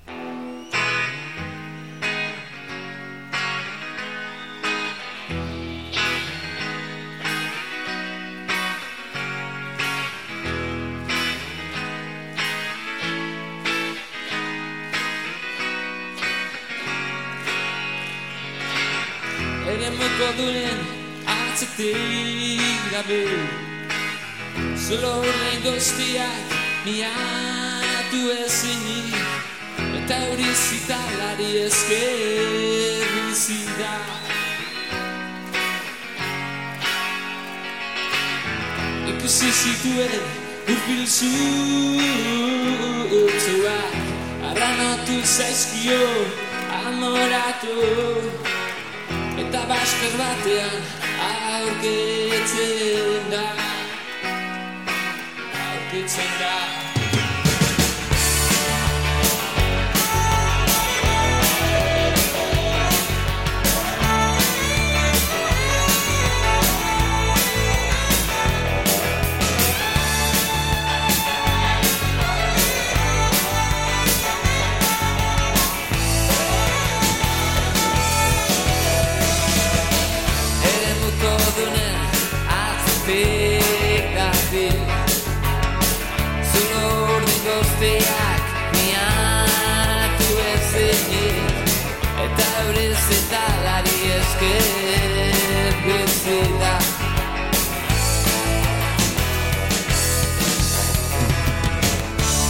Esker 94.25 95.75
bezida 95.85 96.75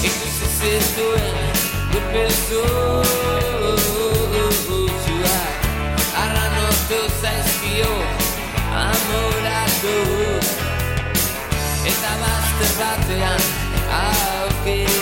Ikusi 0.09 0.47
zituen 0.59 1.37
gurpezuak 1.93 3.09
Arranotu 6.23 7.00
zaizkio 7.21 7.93
amoratu 8.85 9.97
Eta 11.93 12.12
bazter 12.23 12.73
batean 12.81 13.43
aurkitzen 14.02 14.94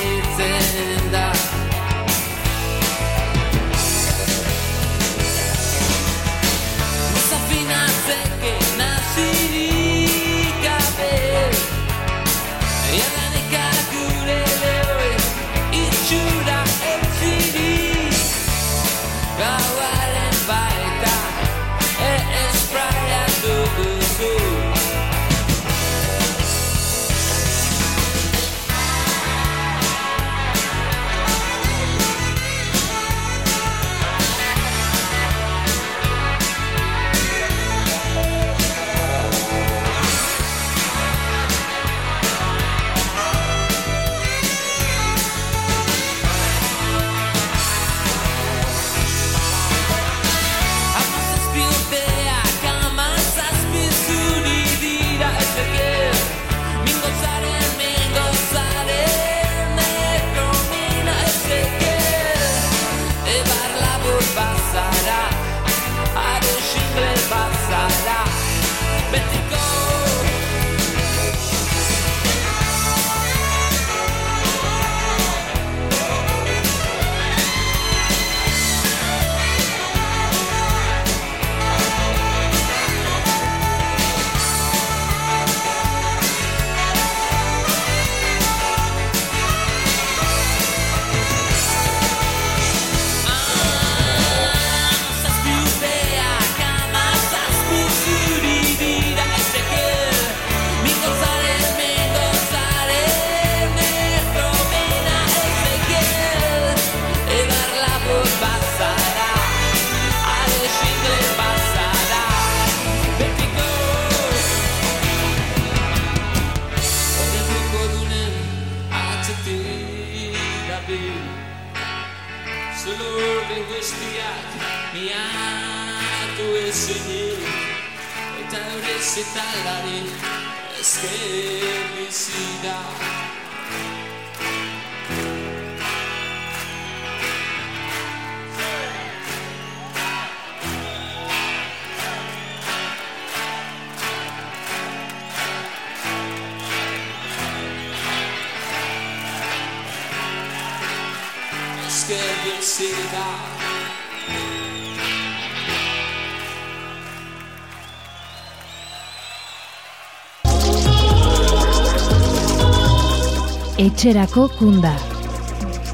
Etxerako 164.02 164.48
kunda. 164.58 164.90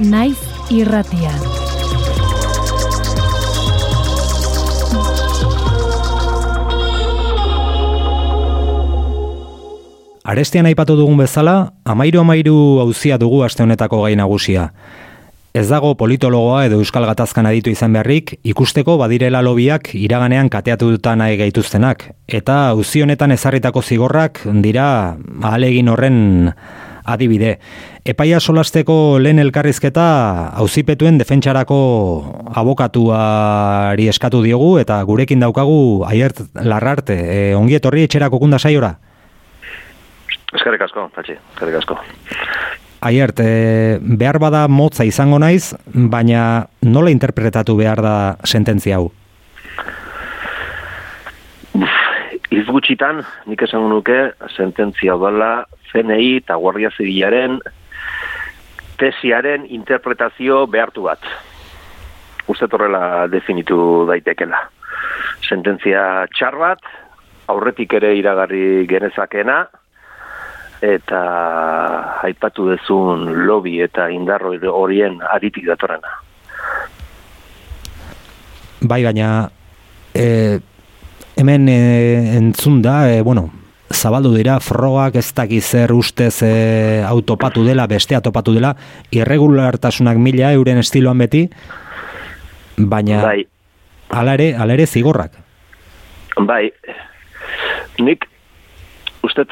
Naiz 0.00 0.38
irratian. 0.72 1.42
Arestian 10.24 10.64
aipatu 10.64 10.96
dugun 10.96 11.20
bezala, 11.20 11.74
amairu 11.84 12.22
amairu 12.24 12.56
hauzia 12.80 13.20
dugu 13.20 13.42
aste 13.44 13.66
honetako 13.66 14.00
gai 14.06 14.16
nagusia. 14.16 14.70
Ez 15.52 15.68
dago 15.68 15.92
politologoa 16.00 16.64
edo 16.64 16.80
euskal 16.80 17.04
gatazkan 17.12 17.44
aditu 17.52 17.68
izan 17.76 17.92
beharrik, 17.92 18.38
ikusteko 18.40 18.96
badirela 18.96 19.44
lobiak 19.44 19.92
iraganean 19.92 20.48
kateatu 20.48 20.94
dutan 20.96 21.20
nahi 21.20 21.36
gaituztenak. 21.36 22.08
Eta 22.24 22.70
auzi 22.72 23.04
honetan 23.04 23.36
ezarritako 23.36 23.84
zigorrak 23.84 24.46
dira 24.64 25.18
ahalegin 25.42 25.92
horren 25.92 26.22
adibide. 27.08 27.56
Epaia 28.08 28.40
solasteko 28.40 29.18
lehen 29.22 29.40
elkarrizketa 29.42 30.06
auzipetuen 30.62 31.18
defentsarako 31.20 31.78
abokatuari 32.56 34.08
eskatu 34.12 34.42
diogu 34.44 34.76
eta 34.82 35.00
gurekin 35.08 35.40
daukagu 35.44 36.04
aiert 36.08 36.42
larrarte. 36.54 37.18
E, 37.18 37.54
ongi 37.56 37.78
etorri 37.78 38.04
etxerako 38.08 38.40
kunda 38.44 38.58
saiora? 38.58 38.94
Eskerrik 40.54 40.86
asko, 40.86 41.10
Patxi, 41.14 41.36
eskerrik 41.54 41.80
asko. 41.82 41.98
Aiert, 43.08 43.40
e, 43.40 43.98
behar 44.00 44.40
bada 44.42 44.64
motza 44.68 45.04
izango 45.06 45.38
naiz, 45.38 45.74
baina 45.86 46.66
nola 46.82 47.12
interpretatu 47.14 47.76
behar 47.78 48.02
da 48.02 48.14
sententzia 48.44 48.98
hau? 48.98 49.10
Iz 52.58 52.66
nik 52.66 53.62
esango 53.62 53.88
nuke, 53.88 54.32
sententzia 54.50 55.14
dela 55.20 55.64
CNI 55.92 56.38
eta 56.40 56.56
Guardia 56.58 56.90
Zibilaren 56.90 57.60
tesiaren 58.98 59.66
interpretazio 59.70 60.66
behartu 60.66 61.04
bat. 61.06 61.22
Uste 62.48 62.66
horrela 62.72 63.28
definitu 63.30 64.06
daitekela. 64.08 64.64
Sententzia 65.46 66.26
txar 66.34 66.56
bat, 66.58 66.80
aurretik 67.46 67.92
ere 68.00 68.16
iragarri 68.18 68.86
genezakena, 68.90 69.60
eta 70.82 71.20
aipatu 72.26 72.68
dezun 72.70 73.46
lobby 73.46 73.78
eta 73.82 74.08
indarro 74.10 74.54
horien 74.72 75.20
aritik 75.34 75.66
datorrena. 75.66 76.10
Bai, 78.80 79.02
baina 79.02 79.48
e, 80.14 80.58
hemen 81.38 81.68
e, 81.68 82.36
entzun 82.36 82.82
da, 82.82 83.06
e, 83.10 83.22
bueno, 83.22 83.48
zabaldu 83.94 84.34
dira, 84.34 84.58
frogak 84.60 85.16
ez 85.20 85.30
dakiz 85.34 85.64
zer 85.70 85.92
ustez 85.94 86.42
e, 86.42 87.02
autopatu 87.06 87.64
dela, 87.64 87.86
bestea 87.86 88.20
topatu 88.20 88.52
dela, 88.56 88.74
irregulartasunak 89.14 90.18
mila 90.18 90.52
euren 90.52 90.82
estiloan 90.82 91.22
beti, 91.22 91.46
baina 92.78 93.22
Bai, 93.22 93.46
hala 94.10 94.34
ere 94.34 94.86
zigorrak. 94.86 95.32
bai, 96.38 96.68
nik 97.98 98.28
uste 99.22 99.46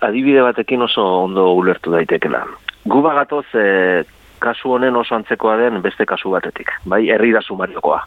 adibide 0.00 0.42
batekin 0.42 0.82
oso 0.82 1.02
ondo 1.24 1.52
ulertu 1.54 1.90
daitekela. 1.90 2.44
Gu 2.86 3.02
bagatoz 3.02 3.46
e, 3.54 4.04
kasu 4.40 4.72
honen 4.72 4.96
oso 4.96 5.14
antzekoa 5.14 5.56
den 5.56 5.82
beste 5.82 6.06
kasu 6.06 6.30
batetik, 6.30 6.70
bai, 6.84 7.06
herri 7.08 7.32
da 7.32 7.42
sumariokoa. 7.42 8.00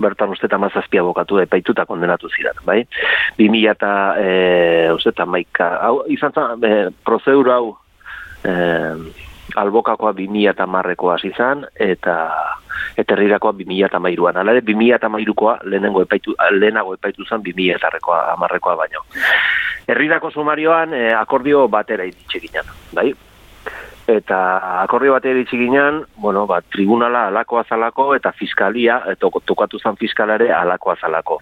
Bertan 0.00 0.30
uste 0.34 0.46
eta 0.46 0.58
mazazpia 0.58 1.02
bokatu 1.02 1.40
epaituta 1.42 1.86
kondenatu 1.86 2.30
ziren, 2.30 2.58
bai. 2.66 2.82
2000 3.38 3.70
eta, 3.72 3.92
e, 4.18 4.92
uste 4.94 5.14
eta 5.14 5.26
maika, 5.26 5.70
hau, 5.82 6.02
izan 6.08 6.34
zen, 6.34 6.64
e, 6.64 6.90
prozedura 7.04 7.58
hau, 7.58 7.76
e, 8.44 8.54
albokakoa 9.56 10.12
2000 10.12 10.50
eta 10.52 10.66
marrekoa 10.66 11.18
izan, 11.24 11.66
eta 11.74 12.16
eta 12.98 13.14
herrirakoa 13.14 13.52
2000 13.58 13.86
eta 13.86 13.98
mairuan. 14.02 14.36
Ere, 14.42 14.62
2000 14.66 14.96
eta 14.96 15.08
mairukoa 15.08 15.58
lehenengo 15.64 16.02
epaitu, 16.02 16.34
lehenago 16.50 16.94
epaitu 16.94 17.24
zen 17.24 17.42
2000 17.44 17.76
eta 17.76 17.90
amarrekoa 18.34 18.76
baino. 18.76 19.04
Herrirako 19.88 20.30
sumarioan 20.30 20.94
e, 20.94 21.08
akordio 21.14 21.66
batera 21.68 22.04
iritsi 22.04 22.40
ginen, 22.46 22.74
bai? 22.92 23.12
Eta 24.08 24.38
akordio 24.82 25.12
batera 25.12 25.36
iritsi 25.36 25.58
ginen, 25.60 26.00
bueno, 26.16 26.46
ba, 26.48 26.62
tribunala 26.64 27.26
alako 27.28 27.58
azalako 27.60 28.14
eta 28.16 28.32
fiskalia, 28.32 29.02
eta 29.12 29.28
tokatu 29.44 29.80
zen 29.82 29.98
fiskalare 30.00 30.48
alako 30.52 30.94
azalako. 30.94 31.40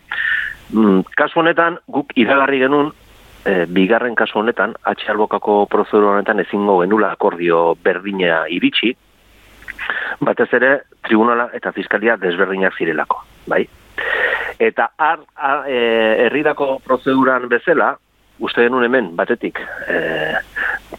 Mm, 0.75 1.05
kasu 1.15 1.45
honetan, 1.45 1.79
guk 1.87 2.11
iragarri 2.19 2.59
genuen, 2.65 2.91
e, 3.47 3.67
bigarren 3.71 4.17
kasu 4.19 4.41
honetan, 4.41 4.75
atxe 4.83 5.13
albokako 5.13 5.61
prozedura 5.71 6.17
honetan 6.17 6.43
ezingo 6.43 6.81
genula 6.83 7.13
akordio 7.15 7.77
berdina 7.85 8.43
iritsi, 8.51 8.97
batez 10.27 10.49
ere 10.59 10.73
tribunala 11.07 11.51
eta 11.55 11.71
fiskalia 11.77 12.17
desberdinak 12.19 12.75
zirelako, 12.75 13.23
bai? 13.47 13.63
Eta 14.59 14.89
har, 14.99 15.23
har 15.37 15.69
e, 15.71 15.79
herrirako 16.27 16.81
prozeduran 16.85 17.47
bezala, 17.53 17.95
uste 18.39 18.63
denun 18.63 18.85
hemen, 18.85 19.11
batetik, 19.17 19.61
e, 19.89 19.99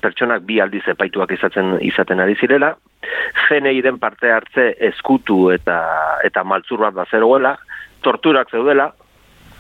pertsonak 0.02 0.44
bi 0.48 0.60
aldiz 0.62 0.84
epaituak 0.94 1.32
izaten, 1.38 1.78
izaten 1.86 2.20
ari 2.20 2.36
zirela, 2.36 2.76
den 3.50 4.00
parte 4.00 4.32
hartze 4.32 4.76
eskutu 4.80 5.52
eta 5.52 5.78
eta 6.24 6.44
maltzur 6.44 6.80
bat 6.80 6.94
bazeroela, 6.94 7.58
torturak 8.02 8.50
zeudela, 8.52 8.92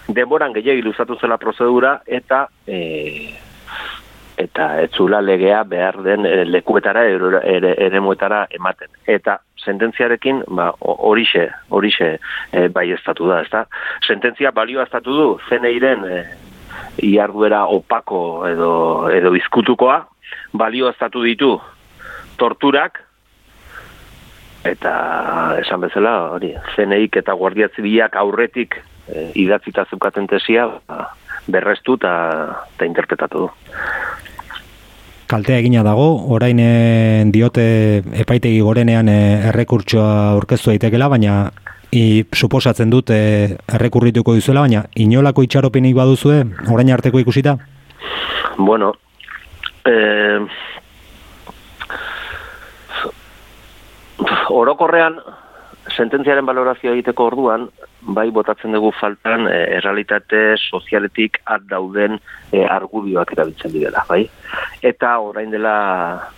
denboran 0.07 0.53
gehiagi 0.53 0.81
luzatu 0.81 1.17
zela 1.19 1.37
prozedura 1.37 2.01
eta 2.05 2.47
e, 2.65 3.33
eta 4.37 4.81
etzula 4.81 5.21
legea 5.21 5.63
behar 5.63 6.01
den 6.03 6.25
e, 6.25 6.45
lekuetara 6.45 7.03
ere, 7.07 7.73
eremuetara 7.87 8.45
ematen. 8.53 8.89
Eta 9.07 9.39
sententziarekin 9.57 10.43
ba, 10.47 10.71
horixe 10.79 11.47
horixe 11.69 12.11
e, 12.51 12.67
bai 12.69 12.91
estatu 12.95 13.27
da, 13.27 13.41
ezta? 13.41 13.65
Sententzia 14.05 14.51
balioa 14.51 14.85
estatu 14.87 15.15
du, 15.17 15.29
zeneiren 15.49 16.05
e, 16.05 16.21
iarduera 17.03 17.65
opako 17.65 18.47
edo, 18.49 18.71
edo 19.13 19.33
izkutukoa, 19.35 19.99
balio 20.53 20.89
estatu 20.89 21.23
ditu 21.23 21.57
torturak, 22.37 23.01
eta 24.67 24.93
esan 25.61 25.81
bezala, 25.85 26.15
hori, 26.35 26.53
zeneik 26.75 27.17
eta 27.21 27.35
guardia 27.37 27.69
zibilak 27.75 28.17
aurretik 28.19 28.77
e, 29.07 29.31
idatzita 29.39 29.87
zeukaten 29.89 30.27
tesia, 30.27 30.67
ba, 30.87 31.11
berrestu 31.47 31.97
eta 31.99 32.85
interpretatu 32.85 33.45
du. 33.45 33.51
Kaltea 35.27 35.59
egina 35.59 35.83
dago, 35.83 36.07
orain 36.31 36.59
e, 36.63 37.23
diote 37.33 37.67
epaitegi 38.23 38.61
gorenean 38.63 39.09
e, 39.11 39.19
errekurtsoa 39.51 40.11
aurkeztu 40.35 40.71
daitekela, 40.71 41.09
baina 41.11 41.39
i, 41.91 42.25
suposatzen 42.33 42.89
dut 42.89 43.11
e, 43.13 43.57
errekurrituko 43.73 44.35
dizuela, 44.37 44.65
baina 44.65 44.85
inolako 44.95 45.45
itxaropenik 45.47 45.95
baduzue, 45.95 46.43
orain 46.71 46.91
arteko 46.93 47.19
ikusita? 47.23 47.57
Bueno, 48.57 48.93
eh, 49.85 50.39
orokorrean, 54.49 55.19
sententziaren 55.93 56.45
valorazioa 56.45 56.95
egiteko 56.97 57.29
orduan, 57.31 57.67
bai 58.17 58.29
botatzen 58.31 58.75
dugu 58.75 58.91
faltan 58.99 59.47
e, 59.49 59.55
errealitate 59.77 60.41
sozialetik 60.57 61.39
at 61.45 61.65
dauden 61.69 62.17
e, 62.51 62.63
argudioak 62.63 63.33
erabiltzen 63.35 63.73
direla, 63.73 64.03
bai? 64.09 64.23
Eta 64.85 65.17
orain 65.23 65.51
dela 65.53 65.77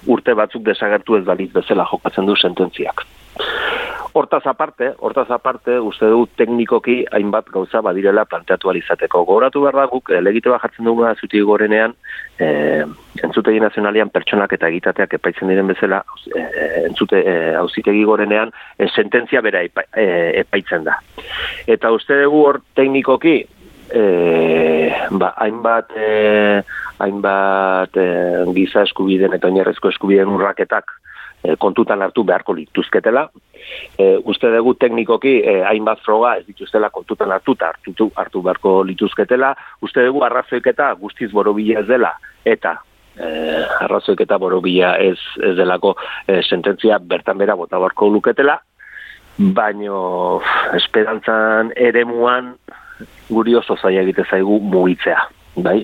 urte 0.07 0.35
batzuk 0.37 0.65
desagertu 0.67 1.19
ez 1.19 1.25
balitz 1.27 1.51
bezala 1.55 1.87
jokatzen 1.91 2.29
du 2.29 2.37
sententziak. 2.37 3.05
Hortaz 4.11 4.41
aparte, 4.47 4.93
hortaz 4.97 5.29
aparte, 5.29 5.75
uste 5.79 6.07
du 6.09 6.23
teknikoki 6.37 7.03
hainbat 7.13 7.49
gauza 7.53 7.81
badirela 7.85 8.25
planteatu 8.25 8.71
alizateko. 8.71 9.21
Gogoratu 9.27 9.61
behar 9.61 9.77
da 9.77 9.85
guk, 9.91 10.09
legite 10.21 10.49
jartzen 10.49 10.85
dugu 10.85 11.05
zutik 11.13 11.43
gorenean, 11.45 11.93
e, 12.39 12.47
entzutegi 13.23 13.59
nazionalian 13.59 14.09
pertsonak 14.09 14.53
eta 14.53 14.67
egitateak 14.67 15.13
epaitzen 15.13 15.47
diren 15.47 15.67
bezala, 15.67 16.01
e, 16.35 16.41
entzute 16.87 17.21
e, 17.21 18.03
gorenean, 18.05 18.51
e, 18.77 18.87
sententzia 18.87 19.41
bera 19.41 19.61
epa, 19.61 19.83
epaitzen 19.93 20.83
da. 20.83 20.99
Eta 21.67 21.91
uste 21.91 22.23
dugu 22.23 22.43
hor 22.47 22.61
teknikoki, 22.75 23.45
e, 23.93 24.93
ba, 25.11 25.33
hainbat, 25.37 25.93
e, 25.95 26.63
hainbat 26.97 27.95
e, 27.97 28.07
giza 28.55 28.83
eskubiden 28.83 29.33
eta 29.33 29.47
oinarrezko 29.47 29.89
eskubiden 29.89 30.33
urraketak, 30.33 30.91
kontutan 31.59 32.01
hartu 32.01 32.23
beharko 32.23 32.53
lituzketela. 32.53 33.29
E, 33.97 34.17
uste 34.27 34.51
dugu 34.55 34.73
teknikoki 34.79 35.39
e, 35.39 35.55
hainbat 35.67 36.01
froga 36.05 36.35
ez 36.39 36.45
dituztela 36.47 36.89
kontutan 36.89 37.31
hartu 37.31 37.55
eta 37.57 37.71
hartu, 37.73 38.09
hartu 38.15 38.41
beharko 38.41 38.83
lituzketela. 38.83 39.53
Uste 39.81 40.05
dugu 40.05 40.23
arrazoiketa 40.27 40.91
guztiz 40.99 41.31
borobila 41.31 41.79
ez 41.79 41.87
dela 41.87 42.13
eta 42.45 42.75
e, 43.15 43.29
arrazoiketa 43.85 44.39
borobila 44.39 44.95
ez, 44.97 45.17
ez 45.43 45.55
delako 45.57 45.95
e, 46.27 46.41
sententzia 46.43 46.99
bertan 46.99 47.37
bera 47.37 47.55
bota 47.55 47.79
beharko 47.79 48.09
luketela. 48.09 48.59
Baino 49.39 50.41
esperantzan 50.75 51.71
ere 51.79 52.03
muan 52.05 52.55
guri 53.29 53.55
oso 53.55 53.77
zaila 53.79 54.01
egite 54.03 54.25
zaigu 54.29 54.59
mugitzea. 54.59 55.21
Bai? 55.59 55.79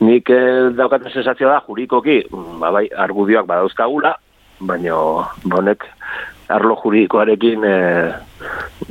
Nik 0.00 0.30
eh, 0.32 0.70
daukaten 0.76 1.12
sensazioa 1.12 1.56
da, 1.56 1.62
jurikoki, 1.66 2.22
ba, 2.60 2.70
bai, 2.74 2.86
argudioak 3.04 3.48
badauzkagula, 3.48 4.14
baino 4.66 5.26
bonek 5.44 5.84
arlo 6.52 6.76
juridikoarekin 6.82 7.64
e, 7.64 7.76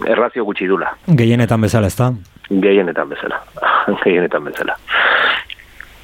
errazio 0.07 0.45
gutxi 0.45 0.67
dula. 0.67 0.93
Gehienetan 1.07 1.61
bezala, 1.61 1.87
ezta? 1.91 2.11
Gehienetan 2.49 3.09
bezala. 3.09 3.41
Gehienetan 4.03 4.49
bezala. 4.49 4.77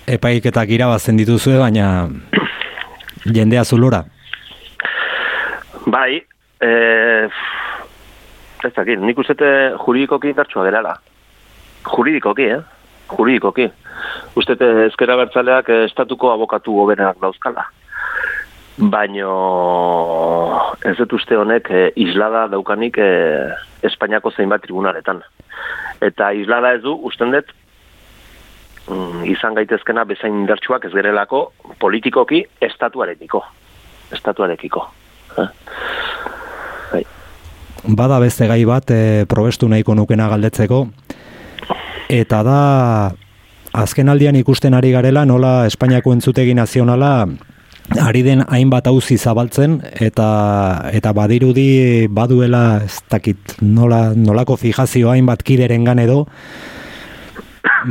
Epaiketak 0.08 0.72
irabazten 0.72 1.18
dituzue, 1.20 1.58
baina 1.60 2.08
jendea 3.26 3.66
zulora? 3.66 4.04
Bai, 5.88 6.22
e, 6.64 6.70
ez 8.68 8.74
dakit, 8.76 9.00
nik 9.04 9.20
uste 9.20 9.36
juridikoki 9.84 10.32
indartsua 10.32 10.68
gerala. 10.68 10.96
Juridikoki, 11.88 12.48
eh? 12.56 12.62
Juridikoki. 13.12 13.68
Uste 14.38 14.56
ezkera 14.86 15.16
bertzaleak 15.18 15.70
estatuko 15.88 16.32
abokatu 16.34 16.76
gobenak 16.76 17.20
dauzkala 17.24 17.66
baino 18.78 19.34
ez 20.86 20.96
dut 20.98 21.14
uste 21.18 21.38
honek 21.38 21.70
e, 21.74 21.84
islada 21.98 22.48
daukanik 22.52 22.98
e, 23.02 23.10
Espainiako 23.88 24.32
zeinbat 24.32 24.64
tribunaletan. 24.66 25.22
Eta 26.02 26.32
islada 26.38 26.74
ez 26.78 26.82
du, 26.84 26.94
usten 27.10 27.34
dut, 27.34 27.50
mm, 28.90 29.26
izan 29.34 29.58
gaitezkena 29.58 30.06
bezain 30.06 30.44
indartsuak 30.44 30.86
ez 30.86 30.94
gerelako 30.94 31.52
politikoki 31.82 32.44
estatuarekiko. 32.62 33.44
Estatuarekiko. 34.14 34.86
Eh? 35.38 35.48
Bai. 36.92 37.04
Bada 37.98 38.20
beste 38.22 38.48
gai 38.48 38.64
bat, 38.66 38.90
e, 38.92 39.26
probestu 39.30 39.70
nahiko 39.70 39.96
nukena 39.96 40.30
galdetzeko, 40.30 40.86
eta 42.10 42.44
da, 42.46 42.62
azken 43.74 44.10
aldian 44.10 44.38
ikusten 44.38 44.74
ari 44.74 44.94
garela, 44.94 45.26
nola 45.26 45.66
Espainiako 45.68 46.14
entzutegi 46.14 46.54
nazionala, 46.58 47.28
ari 48.02 48.24
den 48.24 48.44
hainbat 48.48 48.88
auzi 48.88 49.18
zabaltzen 49.18 49.82
eta 50.00 50.90
eta 50.94 51.14
badirudi 51.14 52.08
baduela 52.10 52.82
ez 52.86 53.02
dakit 53.10 53.58
nola, 53.62 54.14
nolako 54.16 54.58
fijazio 54.58 55.12
hainbat 55.12 55.44
kiderengan 55.44 56.00
edo 56.00 56.26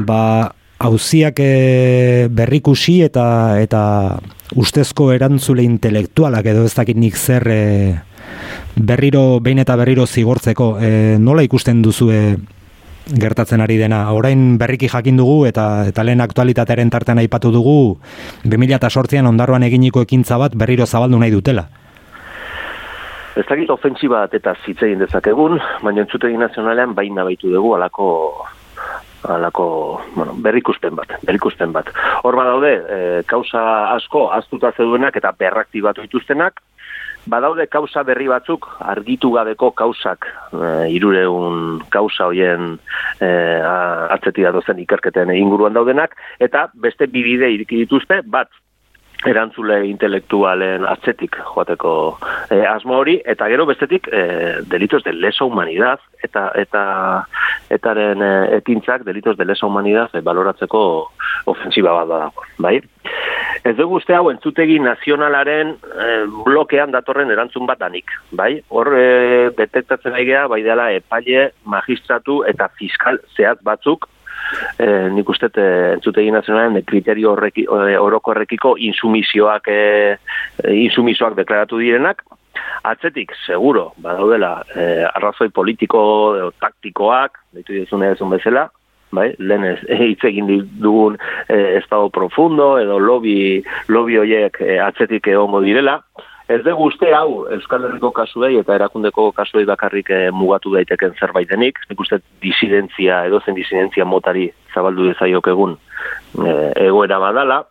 ba 0.07 0.53
auziak 0.79 1.41
e, 1.41 2.29
berrikusi 2.31 3.01
eta 3.07 3.59
eta 3.61 3.83
ustezko 4.57 5.11
erantzule 5.13 5.65
intelektualak 5.65 6.47
edo 6.53 6.67
ez 6.67 6.75
dakit 6.75 6.97
nik 6.97 7.17
zer 7.17 7.49
e, 7.49 7.63
berriro 8.77 9.41
behin 9.41 9.63
eta 9.63 9.77
berriro 9.77 10.07
zigortzeko. 10.07 10.77
E, 10.81 10.91
nola 11.19 11.45
ikusten 11.47 11.81
duzue 11.83 12.37
gertatzen 13.07 13.63
ari 13.63 13.79
dena. 13.79 14.11
Orain 14.13 14.59
berriki 14.59 14.89
jakin 14.91 15.17
dugu 15.17 15.47
eta 15.47 15.87
eta 15.89 16.05
lehen 16.05 16.21
aktualitatearen 16.21 16.91
tartean 16.91 17.23
aipatu 17.23 17.53
dugu 17.55 17.99
2008an 18.45 19.31
ondarroan 19.31 19.63
eginiko 19.63 20.03
ekintza 20.03 20.39
bat 20.39 20.57
berriro 20.59 20.87
zabaldu 20.87 21.19
nahi 21.19 21.31
dutela. 21.31 21.69
Ez 23.37 23.45
dakit 23.45 23.71
ofentsiba 23.71 24.25
bat 24.25 24.35
eta 24.35 24.55
zitzein 24.65 24.99
dezakegun, 24.99 25.59
baina 25.83 26.03
entzutegi 26.07 26.39
nazionalean 26.41 26.95
baina 26.97 27.25
baitu 27.25 27.53
dugu 27.53 27.75
alako 27.77 28.07
alako, 29.27 30.01
bueno, 30.15 30.35
berrikuspen 30.39 30.95
bat, 30.95 31.17
berrikuspen 31.27 31.73
bat. 31.75 31.89
Hor 32.23 32.37
badaude, 32.39 32.73
e, 32.89 32.99
kausa 33.27 33.63
asko 33.97 34.29
aztuta 34.33 34.71
zeudenak 34.77 35.17
eta 35.19 35.33
berraktibatu 35.39 36.05
dituztenak, 36.07 36.63
badaude 37.27 37.67
kausa 37.67 38.03
berri 38.07 38.29
batzuk, 38.31 38.69
argitu 38.81 39.33
gabeko 39.35 39.71
kausak, 39.77 40.29
e, 40.53 40.71
irureun 40.97 41.81
kausa 41.93 42.31
hoien 42.31 42.77
e, 43.21 43.31
atzetik 44.17 44.45
datozen 44.47 44.81
ikerketen 44.85 45.35
inguruan 45.35 45.77
daudenak, 45.77 46.17
eta 46.41 46.69
beste 46.75 47.11
bibide 47.11 47.51
iriki 47.55 47.83
dituzte, 47.85 48.23
bat 48.27 48.51
erantzule 49.25 49.79
intelektualen 49.89 50.85
atzetik 50.87 51.39
joateko 51.55 51.93
e, 52.51 52.61
asmo 52.69 52.99
hori 53.01 53.17
eta 53.25 53.49
gero 53.49 53.67
bestetik 53.67 54.09
e, 54.13 54.23
delitos 54.69 55.03
de 55.05 55.13
lesa 55.13 55.45
humanidad 55.45 56.01
eta 56.23 56.51
eta 56.55 56.83
etaren 57.73 58.23
e, 58.23 58.33
ekintzak 58.59 59.05
delitos 59.05 59.37
de 59.39 59.47
lesa 59.49 59.67
humanidad 59.67 60.13
e, 60.15 60.21
baloratzeko 60.21 60.83
ofensiba 61.47 61.95
bat 61.97 62.09
dago, 62.11 62.45
bai? 62.59 62.81
Ez 63.67 63.75
dugu 63.79 63.97
uste 63.99 64.15
hau 64.15 64.29
entzutegi 64.31 64.79
nazionalaren 64.83 65.73
e, 65.77 66.11
blokean 66.45 66.93
datorren 66.95 67.33
erantzun 67.33 67.67
bat 67.67 67.81
danik, 67.81 68.13
bai? 68.31 68.61
Hor 68.69 68.93
e, 68.95 69.07
detektatzen 69.57 70.15
daigea, 70.15 70.47
bai 70.53 70.61
dela 70.67 70.91
epaile, 70.95 71.51
magistratu 71.65 72.43
eta 72.51 72.69
fiskal 72.79 73.19
zehat 73.37 73.65
batzuk 73.67 74.11
e, 74.79 74.89
nik 75.15 75.29
uste 75.29 75.51
e, 75.55 75.67
entzutegi 75.97 76.33
nazionalen 76.35 76.83
kriterio 76.87 77.33
horreki, 77.35 77.67
e, 77.67 77.99
orokorrekiko 77.99 78.77
insumisioak 78.89 79.69
e, 79.73 79.81
insumisioak 80.87 81.37
deklaratu 81.39 81.81
direnak, 81.83 82.23
atzetik, 82.87 83.33
seguro, 83.47 83.93
badaudela, 84.03 84.65
e, 84.75 85.05
arrazoi 85.11 85.51
politiko 85.55 86.01
edo 86.39 86.51
taktikoak, 86.61 87.41
ditu 87.57 87.77
dizun 87.77 88.05
ezun 88.07 88.33
bezala, 88.35 88.69
bai, 89.17 89.31
lehen 89.39 89.67
ez, 89.67 89.79
hitz 90.01 90.23
egin 90.29 90.49
dugun 90.83 91.19
e, 91.49 91.59
estado 91.81 92.11
profundo 92.15 92.77
edo 92.83 92.99
lobby, 93.03 93.63
lobby 93.89 94.19
hoiek 94.23 94.61
e, 94.63 94.79
atzetik 94.83 95.29
egongo 95.33 95.63
direla, 95.65 96.01
Ez 96.47 96.61
dugu 96.63 96.85
uste 96.87 97.09
hau 97.11 97.47
Euskal 97.51 97.89
Herriko 97.89 98.13
kasuei 98.15 98.61
eta 98.61 98.77
erakundeko 98.77 99.33
kasuei 99.35 99.65
bakarrik 99.67 100.13
eh, 100.15 100.29
mugatu 100.31 100.71
daiteken 100.77 101.17
zerbait 101.19 101.49
denik. 101.51 101.81
Nik 101.91 102.03
uste 102.05 102.21
disidentzia, 102.43 103.25
edozen 103.27 103.57
disidentzia 103.59 104.07
motari 104.07 104.47
zabaldu 104.75 105.09
dezaiok 105.09 105.49
egun 105.51 105.75
eh, 106.45 106.71
egoera 106.87 107.19
badala. 107.19 107.65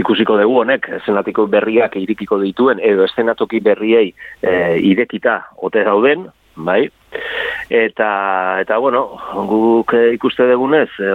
Ikusiko 0.00 0.38
dugu 0.40 0.62
honek, 0.62 0.88
esenatiko 1.02 1.46
berriak 1.52 1.98
irikiko 2.00 2.40
dituen, 2.40 2.80
edo 2.84 3.04
esenatoki 3.04 3.60
berriei 3.64 4.08
eh, 4.40 4.80
irekita 4.80 5.38
ote 5.68 5.84
dauden, 5.84 6.26
bai? 6.56 6.90
Eta, 7.68 8.60
eta 8.62 8.78
bueno, 8.78 9.18
guk 9.48 9.92
eh, 9.94 10.12
ikuste 10.14 10.46
dugunez, 10.46 10.88
e, 11.02 11.10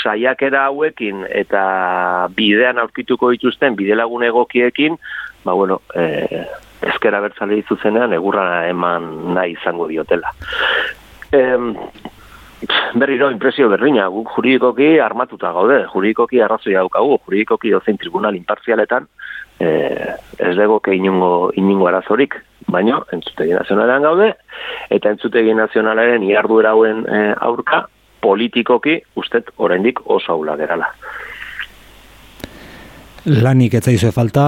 saiakera 0.00 0.64
hauekin 0.70 1.26
eta 1.28 2.28
bidean 2.36 2.80
aurkituko 2.80 3.28
dituzten 3.34 3.76
bidelagun 3.76 4.24
egokiekin, 4.30 4.96
ba 5.44 5.52
bueno, 5.52 5.82
e, 5.94 6.46
ezkera 6.88 7.20
bertzale 7.20 7.60
zuzenean 7.68 8.16
egurra 8.16 8.66
eman 8.68 9.34
nahi 9.34 9.58
izango 9.58 9.88
diotela. 9.92 10.32
E, 11.32 11.42
berriro 12.94 13.30
impresio 13.30 13.68
berdina, 13.68 14.08
guk 14.08 14.32
juridikoki 14.36 14.96
armatuta 15.04 15.52
gaude, 15.52 15.82
juridikoki 15.92 16.40
arrazoi 16.40 16.74
daukagu, 16.74 17.20
juridikoki 17.26 17.76
dozein 17.76 18.00
tribunal 18.00 18.36
imparzialetan, 18.40 19.06
e, 19.60 19.68
ez 20.38 20.56
dago 20.56 20.80
ke 20.80 20.96
inungo, 20.96 21.52
inungo 21.60 21.92
arazorik, 21.92 22.40
baina 22.72 23.00
entzutegi 23.12 23.54
nazionalean 23.56 24.04
gaude, 24.04 24.32
eta 24.94 25.12
entzutegi 25.14 25.54
nazionalaren 25.56 26.24
iarduera 26.28 26.74
hauen 26.76 27.04
e, 27.08 27.22
aurka, 27.40 27.86
politikoki 28.20 28.98
ustet 29.16 29.50
oraindik 29.56 30.00
oso 30.04 30.32
aula 30.34 30.56
gerala. 30.58 30.88
Lanik 33.28 33.74
ez 33.78 33.84
zaizue 33.84 34.10
falta, 34.12 34.46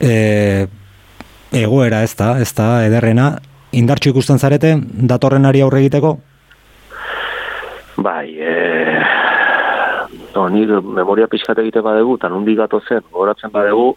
e, 0.00 0.66
egoera 1.52 2.02
ez 2.02 2.14
da, 2.16 2.36
ez 2.40 2.50
da, 2.56 2.68
ederrena, 2.86 3.32
indartxu 3.72 4.12
ikusten 4.12 4.38
zarete, 4.38 4.74
datorrenari 5.08 5.62
aurre 5.64 5.82
egiteko? 5.84 6.16
Bai, 8.02 8.28
e, 8.38 8.54
no, 10.34 10.48
ni 10.48 10.64
memoria 10.66 11.28
pixkat 11.30 11.60
egite 11.64 11.82
badegu, 11.84 12.16
eta 12.20 12.30
nundi 12.32 12.56
gato 12.58 12.80
zen, 12.88 13.04
goratzen 13.12 13.52
badegu, 13.52 13.92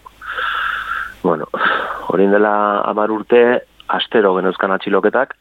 bueno, 1.26 1.48
hori 2.08 2.28
dela 2.30 2.82
amar 2.86 3.10
urte, 3.12 3.42
astero 3.88 4.36
genuzkan 4.38 4.76
atxiloketak, 4.76 5.34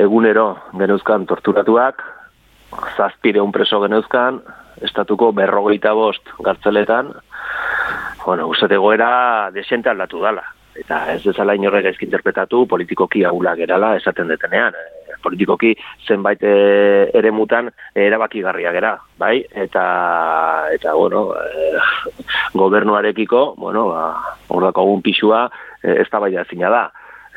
egunero 0.00 0.46
genuzkan 0.72 1.26
torturatuak, 1.28 2.02
zazpire 2.96 3.42
un 3.44 3.52
preso 3.52 3.82
genuzkan, 3.84 4.40
estatuko 4.80 5.30
berrogeita 5.36 5.92
bost 5.92 6.32
gartzeletan, 6.40 7.12
bueno, 8.24 8.48
uste 8.48 8.72
egoera 8.74 9.50
desente 9.52 9.92
aldatu 9.92 10.24
dala. 10.24 10.42
Eta 10.76 11.04
ez 11.12 11.22
dezala 11.24 11.54
inorrek 11.56 11.92
ezk 11.92 12.02
interpretatu 12.08 12.64
politikoki 12.68 13.24
aula 13.24 13.54
gerala 13.56 13.94
esaten 14.00 14.28
detenean. 14.32 14.74
Politikoki 15.22 15.74
zenbait 16.06 16.42
e, 16.42 17.10
ere 17.14 17.30
mutan 17.30 17.70
erabaki 17.94 18.42
garria 18.44 18.72
gera, 18.72 18.96
bai? 19.18 19.40
Eta, 19.50 19.86
eta 20.74 20.94
bueno, 20.94 21.30
e, 21.34 21.72
gobernuarekiko, 22.54 23.54
bueno, 23.58 23.88
ba, 23.88 24.36
hor 24.48 25.02
pixua 25.02 25.48
e, 25.82 26.00
ez 26.02 26.08
da 26.10 26.20
bai 26.20 26.32
da 26.32 26.44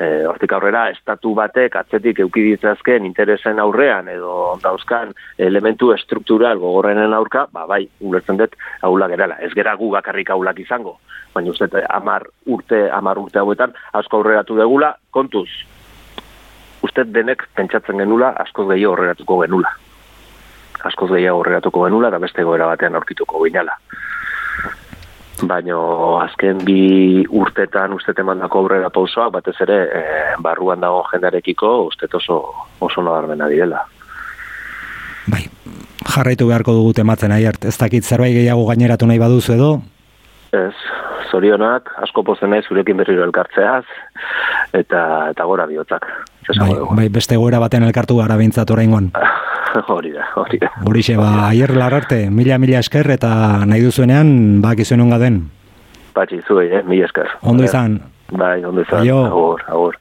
e, 0.00 0.08
hortik 0.26 0.54
aurrera 0.56 0.86
estatu 0.94 1.34
batek 1.36 1.76
atzetik 1.82 2.22
eukiditzazken 2.24 3.06
interesen 3.08 3.60
aurrean 3.62 4.08
edo 4.08 4.56
dauzkan 4.62 5.12
elementu 5.38 5.92
estruktural 5.94 6.58
gogorrenen 6.62 7.14
aurka, 7.16 7.46
ba 7.52 7.66
bai, 7.68 7.82
ulertzen 8.00 8.40
dut 8.40 8.56
aula 8.86 9.10
gerala. 9.12 9.38
Ez 9.44 9.52
gera 9.56 9.76
gu 9.76 9.90
bakarrik 9.92 10.32
aulak 10.32 10.62
izango, 10.64 10.96
baina 11.34 11.52
uste 11.52 11.84
amar 11.88 12.26
urte, 12.46 12.86
amar 12.90 13.20
urte 13.20 13.42
hauetan 13.42 13.76
asko 14.00 14.22
aurreratu 14.22 14.56
degula, 14.58 14.94
kontuz, 15.10 15.48
uste 16.90 17.06
denek 17.14 17.46
pentsatzen 17.54 18.02
genula 18.02 18.34
askoz 18.42 18.66
gehiago 18.72 18.96
aurreratuko 18.96 19.40
genula. 19.44 19.70
Askoz 20.84 21.10
gehiago 21.14 21.38
aurreratuko 21.38 21.86
genula 21.86 22.10
eta 22.10 22.18
beste 22.18 22.44
goera 22.44 22.66
batean 22.66 22.98
aurkituko 22.98 23.44
ginala 23.46 23.78
baino 25.48 26.18
azken 26.20 26.58
bi 26.64 27.24
urtetan 27.30 27.94
uste 27.96 28.12
temandako 28.12 28.64
aurrera 28.64 28.90
pausoak 28.92 29.32
batez 29.32 29.54
ere 29.64 29.78
e, 29.88 30.02
barruan 30.42 30.80
dago 30.80 31.02
jendarekiko 31.12 31.70
uste 31.86 32.08
oso 32.12 32.40
oso 32.80 33.02
nabarmena 33.02 33.48
direla. 33.48 33.80
Bai, 35.32 35.46
jarraitu 36.14 36.48
beharko 36.50 36.74
dugu 36.76 36.92
tematzen 36.92 37.32
aiert, 37.32 37.64
ez 37.64 37.76
dakit 37.78 38.04
zerbait 38.04 38.34
gehiago 38.34 38.66
gaineratu 38.68 39.06
nahi 39.06 39.22
baduzu 39.22 39.54
edo? 39.54 39.70
Ez, 40.52 40.74
zorionak, 41.30 41.88
asko 42.04 42.24
pozen 42.26 42.50
nahi 42.50 42.66
zurekin 42.66 43.00
berriro 43.00 43.24
elkartzeaz, 43.24 43.86
eta, 44.72 45.30
eta 45.30 45.48
gora 45.48 45.66
bihotzak. 45.70 46.08
Bai, 46.58 46.72
bai, 46.96 47.08
beste 47.12 47.36
goera 47.36 47.60
baten 47.62 47.84
elkartu 47.86 48.16
gara 48.18 48.36
bintzat 48.40 48.70
oraingoan. 48.70 49.10
hori 49.94 50.12
da, 50.12 50.26
hori 50.36 50.58
da. 50.58 50.70
Horixe, 50.86 51.16
ba, 51.20 51.30
aier 51.48 51.72
lararte, 51.76 52.24
mila 52.30 52.58
mila 52.58 52.80
esker 52.80 53.10
eta 53.16 53.32
nahi 53.66 53.84
duzuenean, 53.86 54.60
bak 54.64 54.82
izuen 54.82 55.04
onga 55.06 55.20
den. 55.22 55.42
Patxi, 56.14 56.40
zuei, 56.46 56.68
eh, 56.72 56.82
mila 56.86 57.06
esker. 57.06 57.30
Ondo 57.42 57.64
izan. 57.64 58.00
Bai, 58.32 58.64
ondo 58.64 58.82
izan. 58.82 59.04
Aio. 59.04 59.24
Agur, 59.26 59.64
agur. 59.68 59.98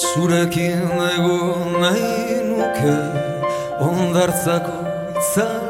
Zurekin 0.00 0.86
egon 1.06 1.74
nahi 1.82 2.40
nuke 2.46 2.94
ondartzako 3.86 4.78
itzalea 5.18 5.69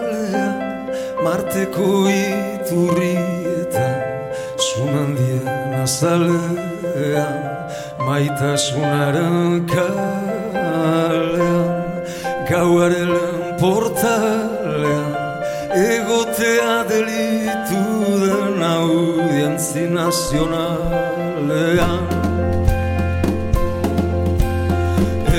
marteko 1.25 2.09
iturri 2.09 3.17
eta 3.61 3.89
sumandien 4.67 5.73
azalean 5.83 7.37
maitasunaren 8.07 9.37
kalean 9.73 11.69
gauaren 12.51 13.13
portalean 13.61 15.13
egotea 15.81 16.77
delitu 16.93 17.83
den 18.25 18.61
audientzi 18.71 19.85
nazionalean. 19.99 22.05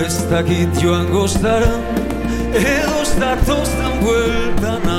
Ez 0.05 0.15
dakit 0.31 0.71
joan 0.81 1.07
goztara 1.11 1.73
Edo 2.51 3.01
ez 3.01 3.11
datoztan 3.19 3.93
bueltan 4.03 4.90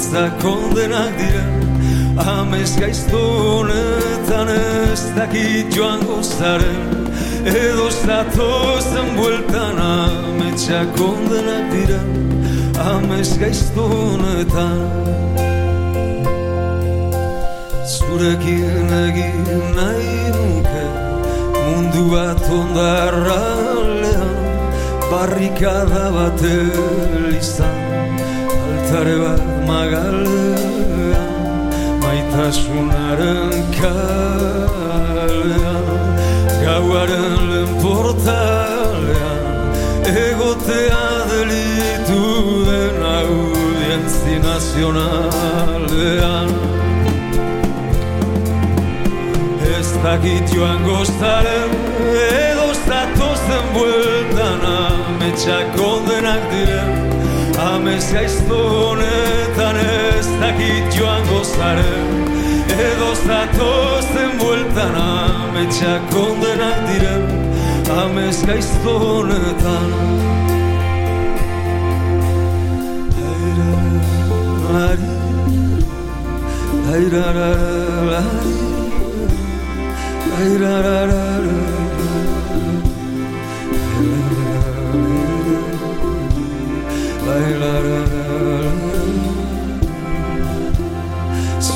Ametzak 0.00 0.40
kondenak 0.40 1.12
dira 1.18 1.44
Amez 2.32 2.72
gaiztonetan 2.80 4.48
Ez 4.48 5.02
dakit 5.12 5.76
joan 5.76 6.00
goztara 6.08 6.72
Edo 7.44 7.88
ez 7.88 7.98
datoztan 8.08 9.12
bueltan 9.18 9.76
Ametzak 9.76 10.88
kondenak 10.96 11.68
dira 11.74 12.00
Amez 12.94 13.36
gaiztonetan 13.42 14.80
Zurekin 17.84 18.96
egin 19.02 19.52
nahi 19.76 20.16
nuke 20.38 20.86
Mundu 21.60 22.08
bat 22.14 22.48
ondarralean 22.48 24.34
Barrikada 25.12 26.08
bat 26.16 26.40
elizan 26.56 27.89
Aitare 28.90 29.18
bat 29.22 29.42
magalean 29.66 31.30
Maitasunaren 32.02 33.54
kalean 33.78 35.86
Gauaren 36.64 37.36
lehen 37.50 37.70
portalean 37.82 39.42
Egotea 40.10 41.06
delitu 41.30 42.24
den 42.66 42.98
audientzi 43.12 44.34
nazionalean. 44.42 46.50
Ez 49.78 49.90
dakit 50.02 50.46
joan 50.54 50.80
goztaren 50.88 51.70
Edo 52.26 52.68
zatozen 52.74 53.66
bueltan 53.78 54.60
Ametsak 54.74 55.66
kondenak 55.78 56.42
diren 56.50 57.19
Amez 57.60 58.12
gaizto 58.12 58.56
honetan 58.56 59.76
Ez 59.76 60.28
dakit 60.40 60.94
joan 60.96 61.26
goztaren 61.28 62.08
Edo 62.72 63.10
zatozen 63.14 64.38
bueltan 64.40 64.94
Ametsak 64.96 66.06
kondenak 66.12 66.80
diren 66.88 67.22
Amez 68.00 68.38
gaizto 68.48 68.94
honetan 69.04 69.92
Airararari 73.32 75.10
Airararari 76.94 78.56
Airararari 80.40 81.79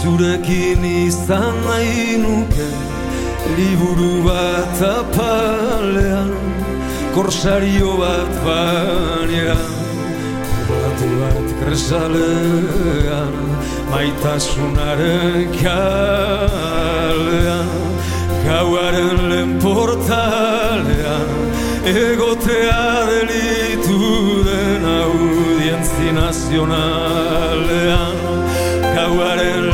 Zurekin 0.04 0.84
izan 0.84 1.56
nahi 1.64 2.16
nuke 2.22 2.68
Liburu 3.56 4.14
bat 4.26 4.80
apalean 4.88 6.32
Korsario 7.14 7.92
bat 8.00 8.32
banean 8.44 9.72
Batu 10.68 11.08
bat 11.20 11.48
kresalean 11.60 13.34
Maitasunaren 13.90 15.48
kalean 15.62 16.68
Gauaren 18.44 19.18
lehen 19.30 19.50
portalean 19.64 21.28
Egotea 21.84 22.84
den 23.08 23.73
audientzi 25.84 26.12
nazionalean 26.12 28.16
Gauaren 28.94 29.73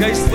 Amez 0.00 0.30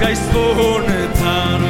gaizto 0.00 0.42
honetan 0.54 1.62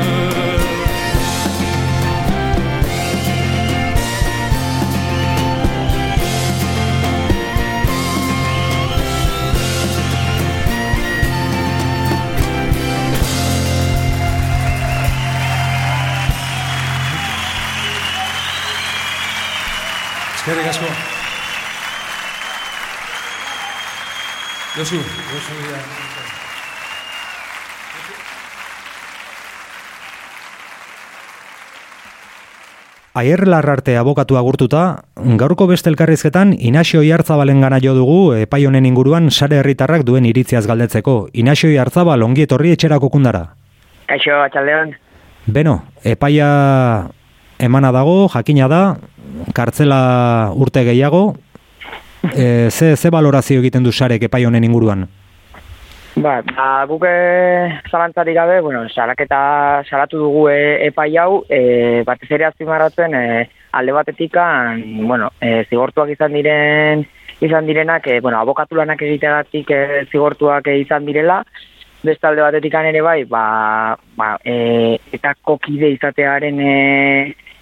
Eskerrik 20.49 20.66
asko. 20.66 20.87
Josu, 24.76 24.97
Josu 24.97 25.55
ya. 25.70 25.97
Aier 33.18 33.48
Larrarte 33.50 33.96
abokatu 33.98 34.36
agurtuta, 34.38 35.02
gaurko 35.40 35.66
beste 35.66 35.90
elkarrizketan 35.90 36.52
Inaxio 36.54 37.00
Iartzabalen 37.02 37.58
gana 37.64 37.80
jo 37.82 37.96
dugu 37.96 38.18
epai 38.38 38.60
honen 38.68 38.86
inguruan 38.86 39.32
sare 39.32 39.58
herritarrak 39.58 40.04
duen 40.06 40.28
iritziaz 40.28 40.62
galdetzeko. 40.70 41.16
Inaxio 41.34 41.72
Iartzabal 41.72 42.22
ongi 42.22 42.46
etorri 42.46 42.76
etxerako 42.76 43.10
kundara. 43.10 43.42
Kaixo, 44.06 44.38
atxaldeon. 44.44 44.94
Beno, 45.50 45.80
epaia 46.06 46.48
emana 47.58 47.90
dago, 47.90 48.28
jakina 48.36 48.70
da, 48.70 48.82
kartzela 49.54 50.52
urte 50.54 50.86
gehiago, 50.86 51.24
e, 52.30 52.68
ze, 52.70 52.94
ze 52.94 53.10
valorazio 53.10 53.58
egiten 53.64 53.82
du 53.82 53.90
sarek 53.90 54.28
epai 54.30 54.44
honen 54.46 54.68
inguruan? 54.68 55.08
Ba, 56.18 56.42
ba 56.42 56.84
guk 56.90 57.04
eh, 57.06 57.78
zalantzarik 57.90 58.34
gabe, 58.34 58.60
bueno, 58.60 58.88
salaketa 58.88 59.84
salatu 59.88 60.18
dugu 60.18 60.48
e, 60.50 60.86
epai 60.88 61.14
hau, 61.16 61.44
e, 61.46 62.02
batez 62.02 62.30
ere 62.34 62.48
azpimarratzen 62.48 63.14
e, 63.14 63.22
alde 63.78 63.94
batetikan, 63.94 64.82
bueno, 65.06 65.28
e, 65.38 65.62
zigortuak 65.70 66.10
izan 66.10 66.34
diren 66.34 67.04
izan 67.40 67.70
direnak, 67.70 68.08
e, 68.10 68.18
bueno, 68.18 68.40
abokatu 68.40 68.74
lanak 68.74 69.04
egiteagatik 69.06 69.70
e, 69.70 69.80
zigortuak 70.10 70.66
e, 70.66 70.80
izan 70.82 71.06
direla, 71.06 71.38
beste 72.02 72.26
alde 72.26 72.42
batetikan 72.42 72.90
ere 72.90 73.04
bai, 73.06 73.22
ba, 73.30 73.94
ba 74.18 74.34
e, 74.42 74.98
eta 75.14 75.36
kokide 75.38 75.92
izatearen 75.94 76.58
e, 76.58 76.76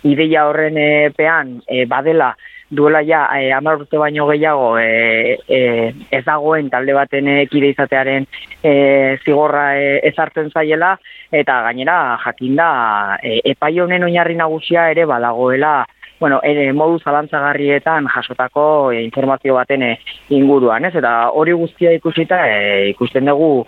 ideia 0.09 0.49
horren 0.49 0.81
e, 0.81 1.13
e, 1.13 1.85
badela 1.85 2.33
duela 2.71 3.03
ja 3.03 3.29
e, 3.39 3.53
amar 3.53 3.81
urte 3.81 3.99
baino 3.99 4.27
gehiago 4.27 4.77
e, 4.79 5.39
e, 5.49 5.95
ez 6.11 6.25
dagoen 6.25 6.71
talde 6.71 6.95
baten 6.95 7.29
e, 7.29 7.37
kide 7.47 7.71
izatearen 7.75 8.27
e, 8.63 9.19
zigorra 9.25 9.67
e, 9.79 10.01
ezartzen 10.11 10.51
zaiela 10.51 10.97
eta 11.31 11.61
gainera 11.69 12.19
jakinda 12.25 13.19
e, 13.23 13.41
epai 13.53 13.79
honen 13.79 14.09
oinarri 14.09 14.35
nagusia 14.35 14.91
ere 14.91 15.07
badagoela 15.07 15.85
bueno, 16.19 16.41
ere 16.43 16.73
modu 16.73 16.99
zalantzagarrietan 17.05 18.09
jasotako 18.09 18.91
e, 18.93 19.03
informazio 19.05 19.55
baten 19.55 19.83
e, 19.83 19.91
inguruan, 20.33 20.89
ez? 20.89 20.95
Eta 20.97 21.29
hori 21.31 21.53
guztia 21.53 21.93
ikusita 21.93 22.41
e, 22.49 22.89
ikusten 22.95 23.29
dugu 23.29 23.67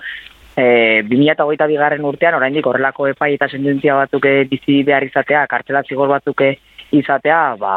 e, 0.56 1.04
2008 1.10 1.68
bigarren 1.68 2.08
urtean, 2.08 2.38
oraindik 2.40 2.66
horrelako 2.66 3.10
epai 3.12 3.34
eta 3.34 3.50
sententzia 3.52 3.98
batzuk 4.00 4.24
bizi 4.48 4.82
behar 4.82 5.04
izatea, 5.04 5.44
kartela 5.46 5.84
zigor 5.84 6.08
batzuk 6.08 6.42
izatea, 6.92 7.56
ba, 7.60 7.74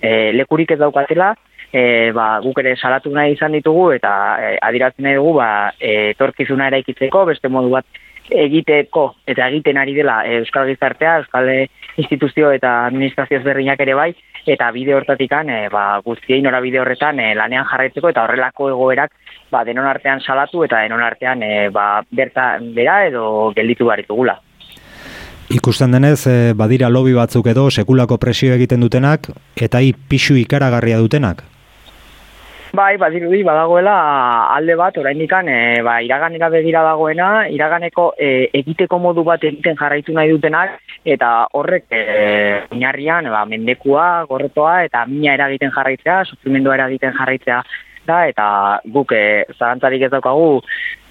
e, 0.00 0.32
lekurik 0.36 0.74
ez 0.74 0.78
daukatela, 0.78 1.34
e, 1.72 2.12
ba, 2.14 2.38
guk 2.44 2.58
ere 2.62 2.76
salatu 2.76 3.12
nahi 3.14 3.34
izan 3.34 3.56
ditugu, 3.56 3.90
eta 3.96 4.14
e, 4.40 4.56
adiratzen 4.62 5.04
nahi 5.06 5.18
dugu, 5.20 5.36
ba, 5.40 5.48
e, 5.80 6.14
torkizuna 6.18 6.68
eraikitzeko, 6.72 7.24
beste 7.32 7.48
modu 7.48 7.72
bat 7.76 8.02
egiteko 8.30 9.14
eta 9.28 9.48
egiten 9.50 9.76
ari 9.76 9.94
dela 9.94 10.22
e, 10.24 10.38
Euskal 10.40 10.68
Gizartea, 10.70 11.18
Euskal 11.22 11.50
instituzio 12.00 12.50
eta 12.52 12.86
administrazio 12.86 13.38
ezberdinak 13.38 13.80
ere 13.84 13.94
bai, 13.94 14.12
eta 14.46 14.70
bide 14.72 14.94
hortatikan 14.94 15.50
e, 15.50 15.68
ba, 15.72 16.00
guztiei 16.04 16.40
norabide 16.42 16.80
horretan 16.80 17.20
e, 17.20 17.32
lanean 17.36 17.68
jarraitzeko 17.70 18.12
eta 18.12 18.24
horrelako 18.24 18.70
egoerak 18.72 19.12
ba, 19.52 19.64
denon 19.64 19.88
artean 19.88 20.20
salatu 20.20 20.64
eta 20.64 20.82
denon 20.84 21.04
artean 21.04 21.42
e, 21.42 21.68
ba, 21.74 22.02
bertan 22.10 22.72
bera 22.76 23.04
edo 23.08 23.52
gelditu 23.56 23.88
baritugula. 23.90 24.38
Ikusten 25.52 25.92
denez, 25.92 26.26
e, 26.26 26.52
badira 26.56 26.88
lobby 26.88 27.12
batzuk 27.12 27.46
edo 27.52 27.66
sekulako 27.70 28.16
presio 28.16 28.54
egiten 28.54 28.80
dutenak, 28.80 29.28
eta 29.60 29.82
hi 29.84 29.92
pixu 29.92 30.38
ikaragarria 30.40 30.96
dutenak. 31.02 31.44
Bai, 32.74 32.96
badirudi 32.98 33.44
badagoela 33.46 33.94
alde 34.56 34.74
bat 34.74 34.96
oraindikan 34.98 35.46
e, 35.46 35.58
ba, 35.86 36.00
iraganera 36.02 36.48
begira 36.50 36.80
dagoena, 36.82 37.46
iraganeko 37.52 38.08
e, 38.18 38.48
egiteko 38.62 38.98
modu 38.98 39.22
bat 39.22 39.44
egiten 39.46 39.76
jarraitu 39.78 40.16
nahi 40.16 40.32
dutenak 40.32 40.80
eta 41.04 41.28
horrek 41.54 41.86
e, 41.94 42.02
oinarrian 42.74 43.28
ba, 43.30 43.44
mendekua, 43.46 44.24
gorrotoa 44.26 44.80
eta 44.88 45.04
mina 45.06 45.36
eragiten 45.38 45.70
jarraitzea, 45.76 46.24
sufrimendua 46.24 46.74
eragiten 46.80 47.14
jarraitzea 47.14 47.60
da 48.08 48.24
eta 48.32 48.46
guk 48.96 49.14
e, 49.14 49.44
zarantzarik 49.54 50.08
ez 50.08 50.10
daukagu 50.16 50.58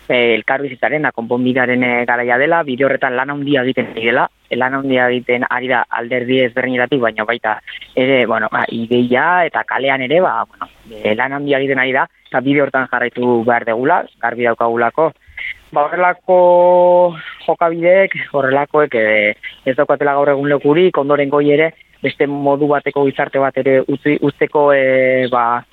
e, 0.07 0.35
elkarbizitzaren, 0.35 1.07
konponbidaren 1.15 1.83
e, 1.83 1.91
garaia 2.05 2.37
dela, 2.37 2.63
bide 2.63 2.85
horretan 2.85 3.15
lan 3.17 3.33
handia 3.33 3.63
egiten 3.63 3.91
ari 3.93 4.05
dela, 4.09 4.27
e, 4.49 4.57
lan 4.59 4.79
handia 4.79 5.07
egiten 5.11 5.45
ari 5.49 5.71
da 5.71 5.83
alderdi 5.99 6.39
ezberdinetatik, 6.47 7.01
baina 7.01 7.25
baita 7.25 7.57
ere, 7.95 8.25
bueno, 8.25 8.49
ba, 8.51 8.65
ideia 8.69 9.45
eta 9.47 9.63
kalean 9.67 10.05
ere, 10.07 10.21
ba, 10.21 10.35
bueno, 10.49 10.69
e, 10.89 11.15
lan 11.15 11.39
handia 11.39 11.61
egiten 11.61 11.83
ari 11.83 11.95
da, 11.95 12.07
eta 12.29 12.41
bide 12.41 12.63
horretan 12.63 12.89
jarraitu 12.91 13.43
behar 13.47 13.65
degula, 13.69 14.03
garbi 14.21 14.49
daukagulako, 14.49 15.11
ba, 15.71 15.87
horrelako 15.87 16.39
jokabideek, 17.47 18.17
horrelakoek 18.33 18.99
e, 18.99 19.07
ez 19.65 19.77
daukatela 19.79 20.15
gaur 20.19 20.35
egun 20.35 20.51
lekurik, 20.51 20.97
ondoren 20.97 21.31
goi 21.33 21.49
ere, 21.55 21.73
beste 22.03 22.27
modu 22.27 22.67
bateko 22.67 23.05
gizarte 23.07 23.39
bat 23.39 23.57
ere 23.61 23.77
utzi, 23.87 24.17
usteko 24.21 24.67
e, 24.75 25.27
ba, 25.31 25.63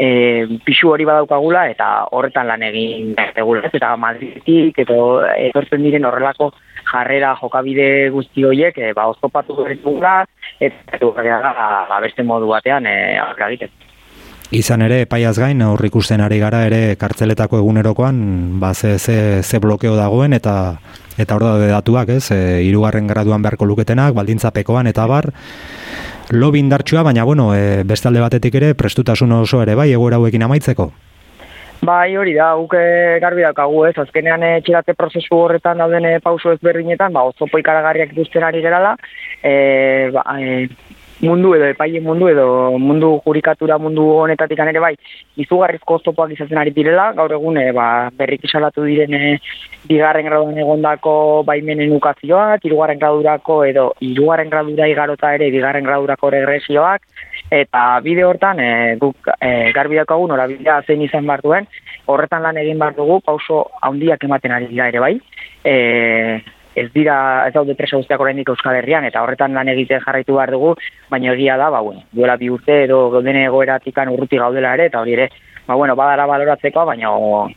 e, 0.00 0.58
pixu 0.64 0.90
hori 0.94 1.04
badaukagula 1.08 1.66
eta 1.74 1.90
horretan 2.16 2.48
lan 2.48 2.64
egin 2.70 3.12
degula. 3.36 3.68
Eta 3.72 3.92
Madridik 4.00 4.80
edo 4.86 5.20
etortzen 5.36 5.84
diren 5.84 6.08
horrelako 6.08 6.50
jarrera 6.90 7.34
jokabide 7.40 8.08
guzti 8.14 8.46
horiek 8.48 8.78
e, 8.78 8.94
ba, 8.96 9.10
oztopatu 9.12 9.58
dugula 9.84 10.24
eta 10.60 10.98
ba, 11.04 12.00
beste 12.00 12.24
modu 12.24 12.48
batean 12.50 12.86
e. 12.86 12.96
Izan 14.50 14.82
ere, 14.82 15.04
paiaz 15.06 15.36
gain, 15.38 15.60
aurri 15.62 15.92
ikusten 15.92 16.20
ari 16.24 16.40
gara 16.42 16.64
ere 16.66 16.96
kartzeletako 16.98 17.60
egunerokoan, 17.60 18.16
ba, 18.58 18.72
ze, 18.74 18.96
ze, 18.98 19.42
ze 19.44 19.60
blokeo 19.62 19.94
dagoen, 19.94 20.32
eta 20.34 20.80
eta 21.20 21.36
hor 21.36 21.44
daude 21.44 21.68
datuak, 21.70 22.08
ez, 22.16 22.32
e, 22.34 22.40
irugarren 22.66 23.06
graduan 23.06 23.44
beharko 23.44 23.68
luketenak, 23.68 24.14
baldintzapekoan, 24.16 24.88
eta 24.90 25.06
bar, 25.06 25.30
lobi 26.30 26.58
indartsua, 26.58 27.02
baina, 27.02 27.24
bueno, 27.24 27.54
e, 27.54 27.82
beste 27.84 28.08
alde 28.08 28.22
batetik 28.22 28.54
ere, 28.54 28.74
prestutasun 28.74 29.32
oso 29.32 29.62
ere, 29.62 29.74
bai, 29.74 29.90
egoera 29.92 30.20
hauekin 30.20 30.46
amaitzeko? 30.46 30.90
Bai, 31.80 32.14
hori 32.16 32.34
da, 32.36 32.50
uke 32.60 32.80
garbi 33.22 33.40
daukagu 33.40 33.86
ez, 33.88 33.94
azkenean 33.98 34.42
e, 34.44 34.50
txirate 34.66 34.92
prozesu 34.98 35.38
horretan 35.38 35.80
dauden 35.80 36.08
pauso 36.22 36.52
ezberdinetan, 36.52 37.12
ba, 37.16 37.24
ozopo 37.30 37.58
ikaragarriak 37.58 38.12
ikusten 38.12 38.44
ari 38.44 38.60
gerala, 38.60 38.96
e, 39.42 40.10
ba, 40.12 40.24
e, 40.36 40.68
mundu 41.22 41.54
edo 41.54 41.66
epaile 41.68 42.00
mundu 42.00 42.28
edo 42.28 42.78
mundu 42.78 43.20
jurikatura 43.24 43.78
mundu 43.78 44.04
honetatik 44.22 44.58
ere 44.58 44.80
bai 44.80 44.94
izugarrizko 45.36 45.98
oztopoak 45.98 46.32
izatzen 46.32 46.58
ari 46.58 46.70
direla 46.70 47.12
gaur 47.12 47.32
egun 47.36 47.58
e, 47.60 47.72
ba, 47.72 48.10
berrik 48.16 48.44
isalatu 48.44 48.84
diren 48.88 49.14
e, 49.14 49.38
bigarren 49.88 50.26
graduan 50.26 50.58
egondako 50.58 51.42
baimenen 51.44 51.92
ukazioak, 51.92 52.64
irugarren 52.64 52.98
gradurako 52.98 53.64
edo 53.64 53.86
irugarren 54.00 54.50
gradura 54.50 54.88
igarota 54.88 55.34
ere 55.34 55.50
bigarren 55.50 55.84
gradurako 55.84 56.30
regresioak 56.30 57.02
eta 57.50 58.00
bide 58.04 58.24
hortan 58.24 58.60
e, 58.60 58.70
guk 59.00 59.28
e, 59.40 59.72
garbi 59.76 60.00
daukagu 60.00 60.28
norabidea 60.30 60.80
zein 60.86 61.02
izan 61.02 61.26
behar 61.26 61.44
duen 61.44 61.68
horretan 62.06 62.42
lan 62.42 62.56
egin 62.62 62.78
behar 62.78 62.96
dugu 62.96 63.20
pauso 63.20 63.66
handiak 63.82 64.24
ematen 64.24 64.56
ari 64.56 64.72
dira 64.72 64.88
ere 64.88 65.04
bai 65.04 65.14
e, 65.64 65.76
ez 66.74 66.88
dira 66.94 67.46
ez 67.46 67.52
daude 67.54 67.74
presa 67.74 67.98
guztiak 67.98 68.20
oraindik 68.20 68.48
Euskal 68.52 68.76
Herrian 68.78 69.04
eta 69.04 69.22
horretan 69.22 69.54
lan 69.54 69.68
egiten 69.72 70.02
jarraitu 70.04 70.36
behar 70.36 70.52
dugu, 70.54 70.74
baina 71.10 71.32
egia 71.32 71.56
da, 71.58 71.70
ba 71.70 71.80
bueno, 71.80 72.04
duela 72.12 72.36
bi 72.36 72.50
urte 72.50 72.84
edo 72.84 73.08
gauden 73.10 73.36
egoeratikan 73.42 74.12
urruti 74.12 74.38
gaudela 74.38 74.74
ere 74.78 74.86
eta 74.90 75.00
hori 75.00 75.16
ere, 75.18 75.28
ba 75.66 75.74
bueno, 75.74 75.96
badara 75.96 76.26
baloratzeko, 76.26 76.84
baina 76.86 77.10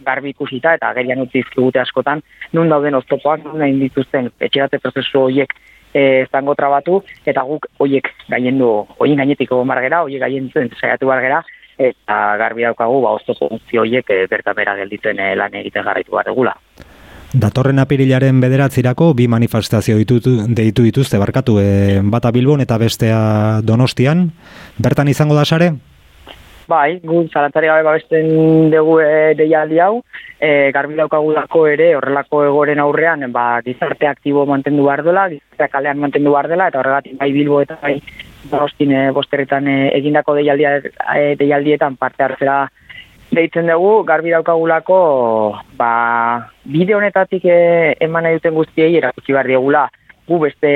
garbi 0.05 0.33
ikusita 0.33 0.75
eta 0.79 0.93
gerian 0.97 1.21
utzi 1.25 1.41
dizkigute 1.41 1.79
askotan 1.79 2.23
nun 2.53 2.69
dauden 2.69 2.95
oztopoak, 3.01 3.45
nun 3.45 3.61
egin 3.61 3.79
dituzten 3.87 4.31
etxeratze 4.39 4.79
prozesu 4.79 5.27
horiek 5.27 5.53
eh 5.93 6.25
zango 6.31 6.55
trabatu 6.55 7.03
eta 7.25 7.43
guk 7.45 7.67
hoiek 7.79 8.07
gaiendu, 8.29 8.87
hoien 8.97 9.17
gainetik 9.17 9.51
egon 9.51 9.67
bargera, 9.67 10.01
hoiek 10.01 10.21
gaientzen 10.21 10.71
saiatu 10.79 11.05
bargera 11.07 11.43
eta 11.77 12.37
garbi 12.37 12.63
daukagu 12.63 13.01
ba 13.01 13.13
oztopo 13.17 13.49
guzti 13.49 13.77
horiek 13.77 14.09
e, 14.09 14.25
bertan 14.29 14.55
bera 14.55 14.75
gelditzen 14.75 15.19
e, 15.19 15.35
lan 15.35 15.53
egiten 15.61 15.85
jarraitu 15.85 16.11
behar 16.11 16.29
dugula. 16.29 16.55
Datorren 17.33 17.81
apirilaren 17.81 18.37
bederatzirako 18.43 19.07
bi 19.17 19.25
manifestazio 19.25 19.95
ditutu, 19.97 20.35
deitu 20.53 20.83
dituzte 20.85 21.17
barkatu, 21.17 21.55
e, 21.57 22.01
bata 22.05 22.29
Bilbon 22.31 22.61
eta 22.61 22.77
bestea 22.77 23.61
Donostian. 23.65 24.27
Bertan 24.77 25.09
izango 25.09 25.33
da 25.33 25.45
sare? 25.45 25.71
Bai, 26.69 26.99
gu 27.01 27.23
zalantzari 27.33 27.71
gabe 27.71 27.83
babesten 27.87 28.69
dugu 28.71 28.99
e, 29.01 29.33
deialdi 29.39 29.81
hau, 29.81 30.03
e, 30.37 30.69
garbi 30.75 30.95
daukagulako 30.99 31.65
ere 31.71 31.89
horrelako 31.97 32.43
egoren 32.45 32.79
aurrean 32.79 33.25
ba, 33.33 33.47
gizarte 33.65 34.07
aktibo 34.07 34.45
mantendu 34.45 34.85
behar 34.85 35.03
dela, 35.03 35.25
gizarte 35.33 35.71
kalean 35.73 35.99
mantendu 35.99 36.31
behar 36.37 36.51
dela, 36.53 36.69
eta 36.69 36.83
horregatik 36.83 37.17
bai 37.17 37.31
Bilbo 37.33 37.63
eta 37.65 37.79
bai 37.81 37.97
Donostin 38.51 38.93
e, 38.93 39.03
bosterretan 39.15 39.67
e, 39.67 39.77
egindako 39.97 40.37
deialdia, 40.37 40.77
e, 41.17 41.33
deialdietan 41.41 41.97
parte 41.97 42.29
hartzera 42.29 42.61
deitzen 43.35 43.67
dugu, 43.67 44.03
garbi 44.07 44.31
daukagulako, 44.33 44.99
ba, 45.77 46.49
bide 46.65 46.95
honetatik 46.95 47.45
e, 47.45 47.57
eman 48.05 48.27
nahi 48.27 48.39
duten 48.39 48.55
guztiei 48.55 48.95
erakutsi 48.97 49.35
behar 49.35 49.49
diegula, 49.49 49.87
gu 50.27 50.39
beste 50.39 50.69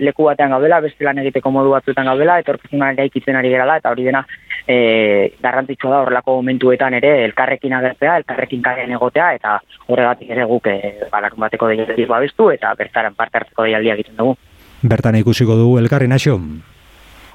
leku 0.00 0.24
batean 0.24 0.54
gaudela, 0.54 0.80
beste 0.80 1.04
lan 1.04 1.20
egiteko 1.20 1.52
modu 1.52 1.74
batzuetan 1.74 2.08
gaudela, 2.08 2.38
etorkizunan 2.40 2.96
gaikitzen 2.96 3.36
ari 3.36 3.52
gerala, 3.52 3.76
eta 3.80 3.92
hori 3.92 4.06
dena 4.08 4.22
e, 4.64 5.34
garrantzitsua 5.42 5.90
da 5.90 6.00
horrelako 6.04 6.38
momentuetan 6.40 6.96
ere 7.00 7.12
elkarrekin 7.26 7.76
agertzea, 7.76 8.16
elkarrekin 8.22 8.62
karen 8.64 8.96
egotea, 8.96 9.34
eta 9.36 9.58
horregatik 9.88 10.32
ere 10.32 10.48
guk 10.48 10.70
e, 10.72 10.78
balakun 11.12 11.44
bateko 11.44 11.68
deialdi 11.74 12.08
babestu, 12.08 12.48
eta 12.54 12.72
bertaran 12.78 13.18
parte 13.18 13.42
hartzeko 13.42 13.68
deialdia 13.68 13.98
egiten 13.98 14.16
dugu. 14.16 14.38
Bertan 14.80 15.20
ikusiko 15.20 15.58
dugu 15.60 15.78
elkarri 15.82 16.08
naxo? 16.08 16.38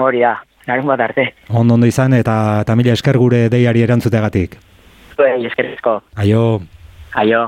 Hori 0.01 0.25
da, 0.25 0.39
larun 0.67 0.87
bat 0.87 0.99
arte. 1.07 1.33
Ondo 1.49 1.75
ondo 1.75 1.87
izan 1.87 2.13
eta, 2.13 2.61
eta 2.61 2.75
mila 2.75 2.93
esker 2.93 3.17
gure 3.17 3.45
deiari 3.49 3.83
erantzutegatik. 3.85 4.57
Zuei, 5.15 5.45
eskerrizko. 5.47 6.01
Aio. 6.15 6.61
Aio. 7.13 7.45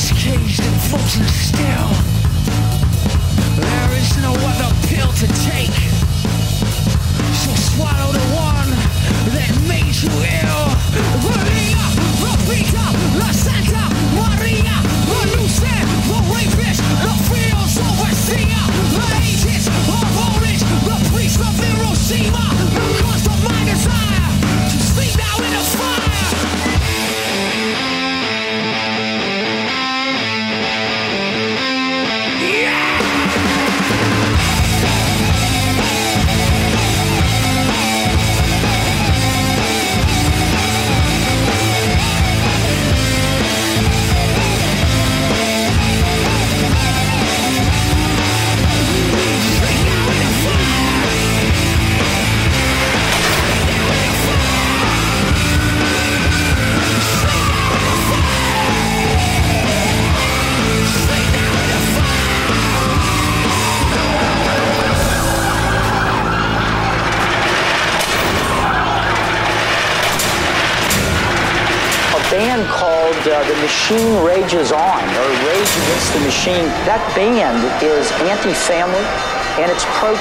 Is 0.00 0.12
caged 0.16 0.62
and 0.64 0.80
frozen 0.88 1.26
still. 1.28 1.90
There 3.60 3.92
is 4.00 4.16
no 4.22 4.32
other 4.32 4.72
pill 4.88 5.12
to 5.12 5.26
take. 5.44 5.76
So 7.36 7.52
swallow 7.52 8.12
the 8.16 8.26
one 8.32 8.70
that 9.36 9.52
made 9.68 9.92
you 9.92 10.08
ill. 10.40 10.64
Maria, 11.20 11.84
Rosita, 12.24 12.86
La 13.20 13.30
Santa 13.32 13.84
Maria, 14.16 14.76
Luce, 15.36 15.60
the 15.60 16.18
rapist, 16.32 16.80
the 17.04 17.12
fields 17.28 17.76
overseer, 17.76 18.64
the 18.96 19.06
ages 19.20 19.68
of 19.68 20.08
oldage, 20.16 20.64
the 20.88 20.96
priest 21.12 21.40
of 21.40 21.52
Hiroshima, 21.60 22.44
the 22.72 22.80
cause 23.04 23.26
of 23.26 23.38
my 23.44 23.60
desire 23.68 24.24
to 24.70 24.78
sleep 24.80 25.14
now 25.18 25.44
in 25.44 25.52
the 25.52 25.64
fire. 25.76 25.89
Uh, 73.26 73.44
The 73.44 73.56
Machine 73.60 74.24
Rages 74.24 74.72
On, 74.72 75.02
or 75.04 75.28
Rage 75.44 75.72
Against 75.84 76.12
the 76.14 76.20
Machine. 76.20 76.66
That 76.88 77.02
band 77.14 77.60
is 77.82 78.08
anti 78.24 78.54
family 78.54 79.04
and 79.60 79.70
it's 79.70 79.84
pro 79.98 80.16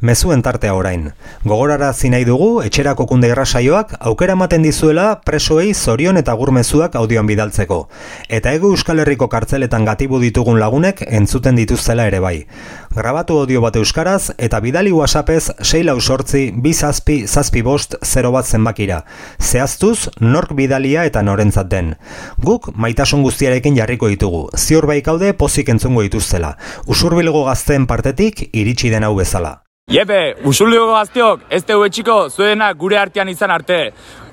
Mezuen 0.00 0.42
tartea 0.42 0.74
orain. 0.76 1.06
Gogorarazi 1.48 2.10
nahi 2.12 2.26
dugu 2.28 2.60
etxerako 2.60 3.06
kunde 3.08 3.30
irrasaioak 3.30 3.94
aukera 4.10 4.34
ematen 4.36 4.60
dizuela 4.66 5.22
presoei 5.24 5.72
zorion 5.72 6.20
eta 6.20 6.34
gurmezuak 6.36 6.98
audioan 7.00 7.26
bidaltzeko. 7.26 7.78
Eta 8.28 8.52
ego 8.52 8.74
Euskal 8.76 9.00
Herriko 9.00 9.30
kartzeletan 9.32 9.88
gatibu 9.88 10.20
ditugun 10.20 10.60
lagunek 10.60 11.00
entzuten 11.08 11.56
dituztela 11.56 12.06
ere 12.12 12.20
bai. 12.20 12.44
Grabatu 12.92 13.40
audio 13.40 13.64
bat 13.64 13.80
euskaraz 13.80 14.34
eta 14.36 14.60
bidali 14.60 14.92
whatsappez 14.92 15.54
6 15.64 15.84
lau 15.88 15.98
sortzi, 16.00 16.50
bi 16.52 16.74
zazpi, 16.74 17.62
bost, 17.62 17.96
0 18.04 18.32
bat 18.36 18.44
zenbakira. 18.44 19.04
Zehaztuz, 19.40 20.10
nork 20.20 20.52
bidalia 20.52 21.06
eta 21.08 21.22
norentzat 21.22 21.72
den. 21.72 21.94
Guk 22.36 22.74
maitasun 22.76 23.22
guztiarekin 23.24 23.80
jarriko 23.80 24.12
ditugu. 24.12 24.50
Ziur 24.56 24.84
baikaude 24.84 25.32
pozik 25.32 25.70
entzungo 25.72 26.04
dituztela. 26.04 26.58
Usurbilgo 26.84 27.46
gazteen 27.48 27.86
partetik 27.86 28.50
iritsi 28.52 28.90
den 28.92 29.08
hau 29.08 29.16
bezala. 29.16 29.62
Jepe, 29.86 30.34
usulio 30.42 30.88
gazteok, 30.90 31.44
ez 31.46 31.60
teu 31.62 31.84
etxiko 31.86 32.14
zuenak 32.26 32.74
gure 32.80 32.96
artean 32.98 33.28
izan 33.30 33.52
arte. 33.54 33.76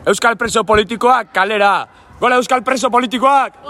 Euskal 0.10 0.34
preso 0.34 0.64
politikoak 0.66 1.30
kalera. 1.36 1.76
Gola 2.18 2.40
Euskal 2.42 2.64
preso 2.66 2.90
politikoak! 2.90 3.62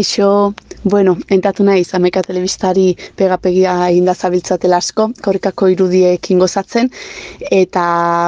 Kaixo, 0.00 0.54
bueno, 0.82 1.18
entatu 1.28 1.60
naiz, 1.60 1.90
ameka 1.92 2.22
telebistari 2.24 2.94
pegapegia 3.20 3.74
inda 3.92 4.14
zabiltzatela 4.14 4.78
asko, 4.80 5.10
korrikako 5.20 5.68
irudiekin 5.68 6.40
gozatzen, 6.40 6.88
eta, 7.58 7.82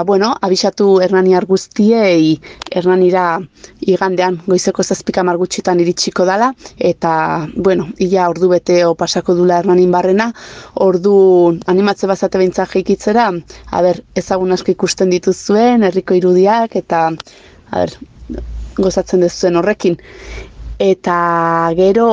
bueno, 0.05 0.35
abisatu 0.49 0.99
Hernaniar 1.01 1.47
guztiei, 1.49 2.37
Hernanira 2.69 3.25
igandean, 3.89 4.37
goizeko 4.45 4.85
zazpikamar 4.85 5.41
gutxitan 5.41 5.81
iritsiko 5.81 6.29
dala, 6.29 6.51
eta, 6.77 7.17
bueno, 7.57 7.89
ia 7.97 8.29
ordu 8.29 8.53
beteo 8.53 8.93
pasako 8.93 9.41
dula 9.41 9.63
Hernanin 9.63 9.97
barrena, 9.97 10.29
ordu 10.91 11.17
animatze 11.73 12.13
bazate 12.15 12.37
behintzak 12.37 12.77
jeikitzera, 12.77 13.31
a 13.73 13.85
ber, 13.89 14.05
ezagun 14.13 14.53
asko 14.53 14.77
ikusten 14.77 15.17
dituzuen, 15.17 15.89
herriko 15.89 16.21
irudiak, 16.21 16.77
eta, 16.85 17.07
a 17.71 17.87
ber, 17.87 17.97
gozatzen 18.77 19.21
dezuen 19.21 19.57
horrekin 19.61 19.99
eta 20.79 21.73
gero 21.77 22.07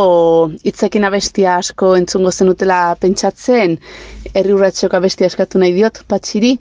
hitzekin 0.63 1.05
abestia 1.07 1.57
asko 1.57 1.95
entzungo 1.97 2.31
zenutela 2.31 2.95
pentsatzen, 2.99 3.77
herri 4.33 4.53
urratxoko 4.53 4.97
abestia 4.97 5.27
eskatu 5.27 5.61
nahi 5.61 5.73
diot, 5.77 6.03
patxiri, 6.07 6.57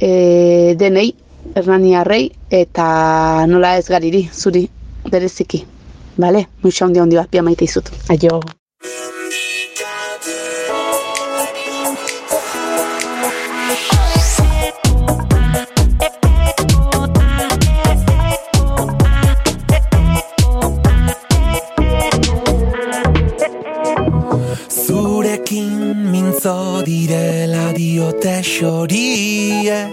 e, 0.00 0.74
denei, 0.78 1.12
Hernaniarrei, 1.56 2.30
eta 2.54 2.86
nola 3.50 3.76
ez 3.76 3.88
gariri, 3.90 4.22
zuri, 4.32 4.62
bereziki. 5.10 5.64
Bale, 6.16 6.46
muxa 6.62 6.86
handia 6.86 7.02
handia, 7.02 7.26
pia 7.28 7.42
maite 7.42 7.66
izut. 7.66 7.90
Aio. 8.12 8.40
Zurekin 25.52 26.08
mintzo 26.08 26.80
direla 26.80 27.72
diote 27.76 28.40
xoriek. 28.40 29.92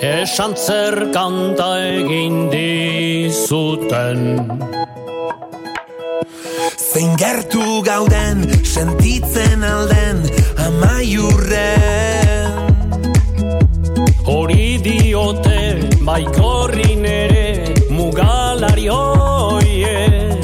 Esan 0.00 0.56
zer 0.56 1.12
kanta 1.12 1.68
egin 1.84 2.48
dizuten. 2.48 4.20
Zein 6.80 7.12
gertu 7.20 7.82
gauden 7.84 8.64
sentitzen 8.64 9.62
alden 9.62 10.24
amaiurren. 10.56 12.52
Hori 14.24 14.80
diote 14.80 15.60
baikorrin 16.08 17.04
ere 17.04 17.74
mugalari 17.92 18.88
hoiek 18.88 20.40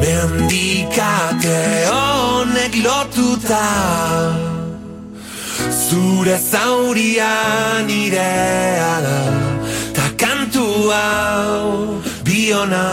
Mendikate 0.00 1.58
honek 1.90 2.09
lotuta 2.82 3.64
Zure 5.88 6.36
zauria 6.50 7.32
nirea 7.86 8.94
da 9.06 9.18
Ta 9.94 10.06
kantu 10.16 10.64
hau 10.90 12.00
biona 12.24 12.84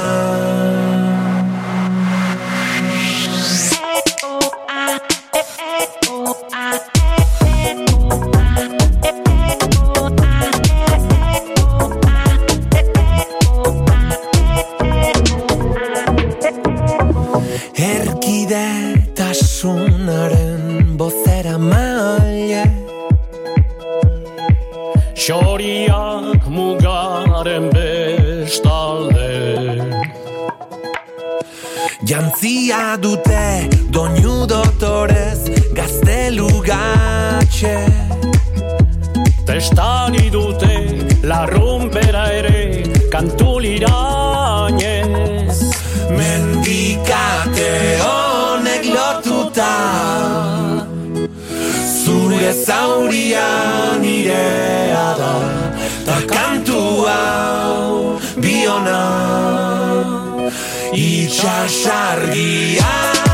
Jantzia 32.68 33.00
dute 33.00 33.72
doinu 33.90 34.46
dotorez 34.46 35.48
gaztelu 35.74 36.48
gatxe. 36.68 37.88
Testari 39.48 40.30
dute 40.30 40.76
larrumpera 41.24 42.26
ere 42.40 42.84
kantulirainez 43.10 45.58
Mendikate 46.12 47.72
honek 48.04 48.84
lotuta 48.92 49.74
Zure 52.04 52.52
zauria 52.66 53.50
nirea 54.02 55.08
da 55.22 55.34
Ta 56.04 56.18
kantu 56.34 56.82
hau 57.08 58.20
biona 58.44 59.57
Itxasargia 61.38 63.27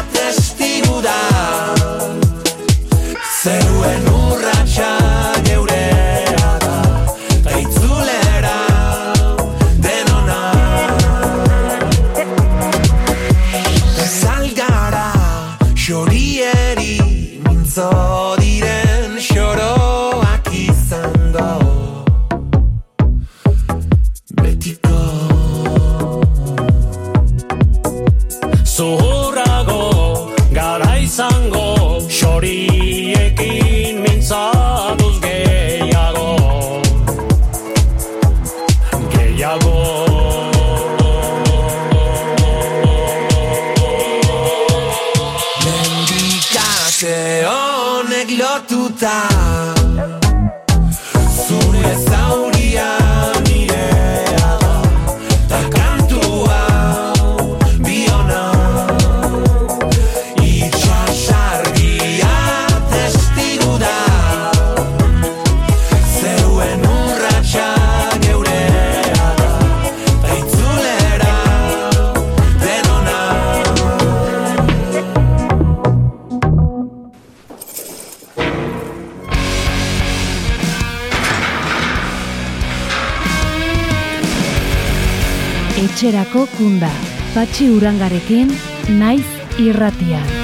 Etxerako 86.03 86.41
kunda, 86.57 86.89
patxi 87.31 87.69
urangarekin, 87.71 88.51
naiz 88.99 89.23
irratia. 89.63 90.42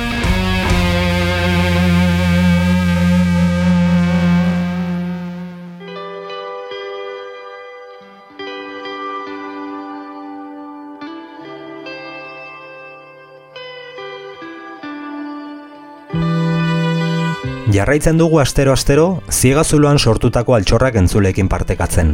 Jarraitzen 17.80 18.18
dugu 18.20 18.42
astero-astero, 18.42 19.04
ziegazuloan 19.32 20.02
sortutako 20.04 20.56
altxorrak 20.58 20.98
entzulekin 21.00 21.48
partekatzen. 21.48 22.10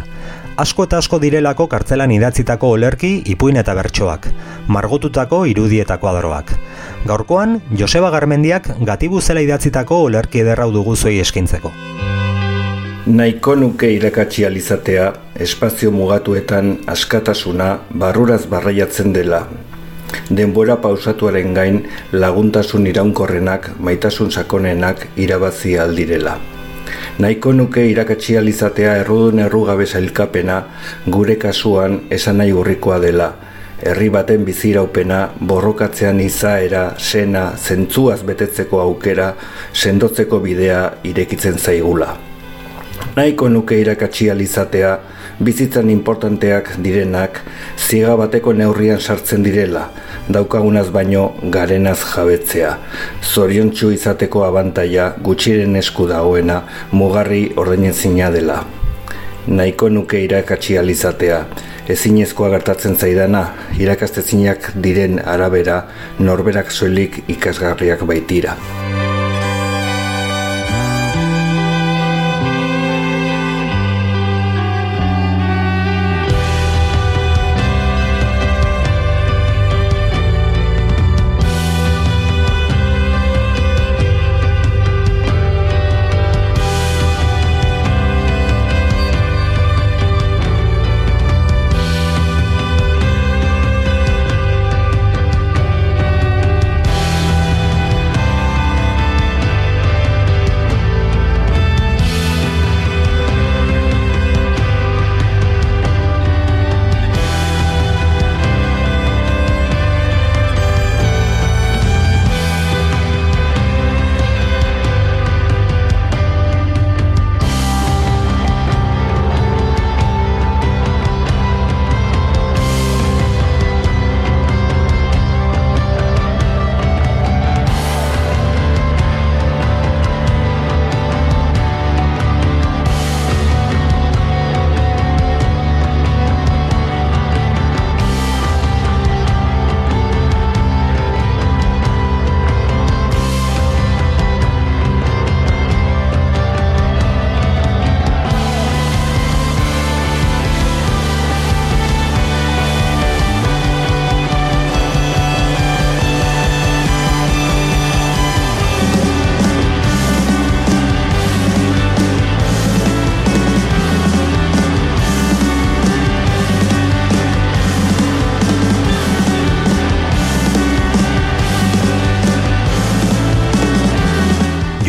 Asko 0.62 0.86
eta 0.86 1.00
asko 1.02 1.18
direlako 1.24 1.66
kartzelan 1.72 2.12
idatzitako 2.14 2.70
olerki, 2.76 3.10
ipuin 3.34 3.58
eta 3.58 3.74
bertsoak, 3.74 4.28
margotutako 4.70 5.40
irudietako 5.50 6.12
adroak. 6.12 6.54
Gaurkoan, 7.10 7.58
Joseba 7.80 8.14
Garmendiak 8.14 8.70
gatibu 8.92 9.24
zela 9.26 9.42
idatzitako 9.42 10.04
olerki 10.12 10.46
ederrau 10.46 10.70
dugu 10.76 10.94
zuei 10.96 11.18
eskintzeko. 11.24 11.74
Nahiko 13.08 13.56
nuke 13.58 13.90
irakatsi 13.96 14.46
alizatea, 14.46 15.14
espazio 15.48 15.90
mugatuetan 15.92 16.76
askatasuna 16.94 17.80
barruraz 17.90 18.44
barraiatzen 18.54 19.18
dela. 19.18 19.48
Denbora 20.30 20.76
pausatuaren 20.82 21.54
gain 21.54 21.84
laguntasun 22.12 22.88
iraunkorrenak, 22.88 23.70
maitasun 23.80 24.32
sakonenak 24.32 25.08
irabazi 25.18 25.80
aldirela. 25.80 26.38
Nahiko 27.20 27.54
nuke 27.54 27.86
irakatsi 27.88 28.38
alizatea 28.38 28.98
errudun 29.02 29.40
errugabe 29.40 29.86
sailkapena 29.86 30.62
gure 31.10 31.36
kasuan 31.36 32.02
esan 32.12 32.38
nahi 32.38 32.54
urrikoa 32.54 33.00
dela, 33.00 33.30
herri 33.82 34.10
baten 34.10 34.46
biziraupena, 34.46 35.30
borrokatzean 35.40 36.20
izaera, 36.20 36.86
sena, 36.98 37.52
zentzuaz 37.58 38.22
betetzeko 38.28 38.80
aukera, 38.82 39.34
sendotzeko 39.74 40.40
bidea 40.40 40.82
irekitzen 41.04 41.60
zaigula. 41.60 42.16
Nahiko 43.16 43.50
nuke 43.50 43.80
irakatsi 43.80 44.30
alizatea, 44.32 44.98
bizitzan 45.40 45.90
importanteak 45.90 46.76
direnak, 46.84 47.42
ziga 47.78 48.16
bateko 48.20 48.54
neurrian 48.54 49.00
sartzen 49.00 49.44
direla, 49.44 49.90
daukagunaz 50.30 50.88
baino 50.96 51.26
garenaz 51.52 52.00
jabetzea. 52.14 52.76
Zoriontsu 53.22 53.92
izateko 53.96 54.46
abantaia 54.48 55.12
gutxiren 55.22 55.76
esku 55.76 56.08
dagoena 56.08 56.62
mugarri 56.92 57.50
ordainezina 57.56 58.32
dela. 58.32 58.64
Nahiko 59.48 59.90
nuke 59.90 60.24
irakatsi 60.26 60.78
alizatea, 60.82 61.44
ezinezkoa 61.92 62.50
gertatzen 62.56 62.96
zaidana, 62.98 63.44
irakastezinak 63.78 64.72
diren 64.82 65.20
arabera 65.22 65.84
norberak 66.20 66.72
soilik 66.72 67.22
ikasgarriak 67.30 68.08
baitira. 68.10 68.58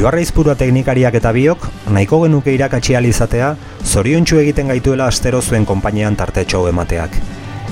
Joarra 0.07 0.23
izpurua 0.23 0.53
teknikariak 0.55 1.17
eta 1.19 1.33
biok, 1.35 1.65
nahiko 1.91 2.21
genuke 2.23 2.53
irakatsi 2.55 2.95
ahal 2.95 3.09
izatea, 3.09 3.49
zoriontsu 3.83 4.37
egiten 4.39 4.69
gaituela 4.71 5.09
astero 5.11 5.41
zuen 5.43 5.65
konpainean 5.67 6.15
tartetxo 6.15 6.61
emateak. 6.71 7.17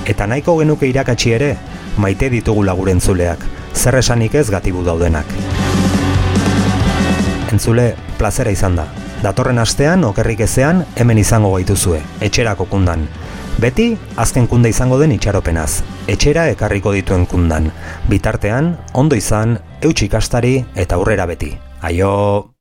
Eta 0.03 0.25
nahiko 0.27 0.57
genuke 0.59 0.89
irakatsi 0.91 1.31
ere, 1.31 1.53
maite 1.95 2.27
ditugu 2.33 2.65
laguren 2.67 2.99
zuleak, 2.99 3.45
zer 3.71 3.95
esanik 4.01 4.35
ez 4.35 4.49
gatibu 4.51 4.83
daudenak. 4.83 5.31
Entzule, 7.55 7.93
plazera 8.19 8.51
izan 8.51 8.75
da. 8.81 8.89
Datorren 9.23 9.61
astean, 9.63 10.03
okerrik 10.03 10.43
ezean, 10.43 10.83
hemen 10.97 11.21
izango 11.23 11.53
gaituzue, 11.53 12.01
etxerako 12.19 12.67
kundan. 12.73 13.05
Beti, 13.63 13.93
azken 14.19 14.49
kunda 14.51 14.67
izango 14.67 14.97
den 14.99 15.15
itxaropenaz. 15.15 15.85
Etxera 16.11 16.49
ekarriko 16.51 16.91
dituen 16.97 17.23
kundan. 17.31 17.71
Bitartean, 18.11 18.73
ondo 18.91 19.15
izan, 19.15 19.55
eutxik 19.79 20.11
ikastari 20.11 20.57
eta 20.75 20.99
aurrera 20.99 21.29
beti. 21.31 21.53
Aio! 21.85 22.55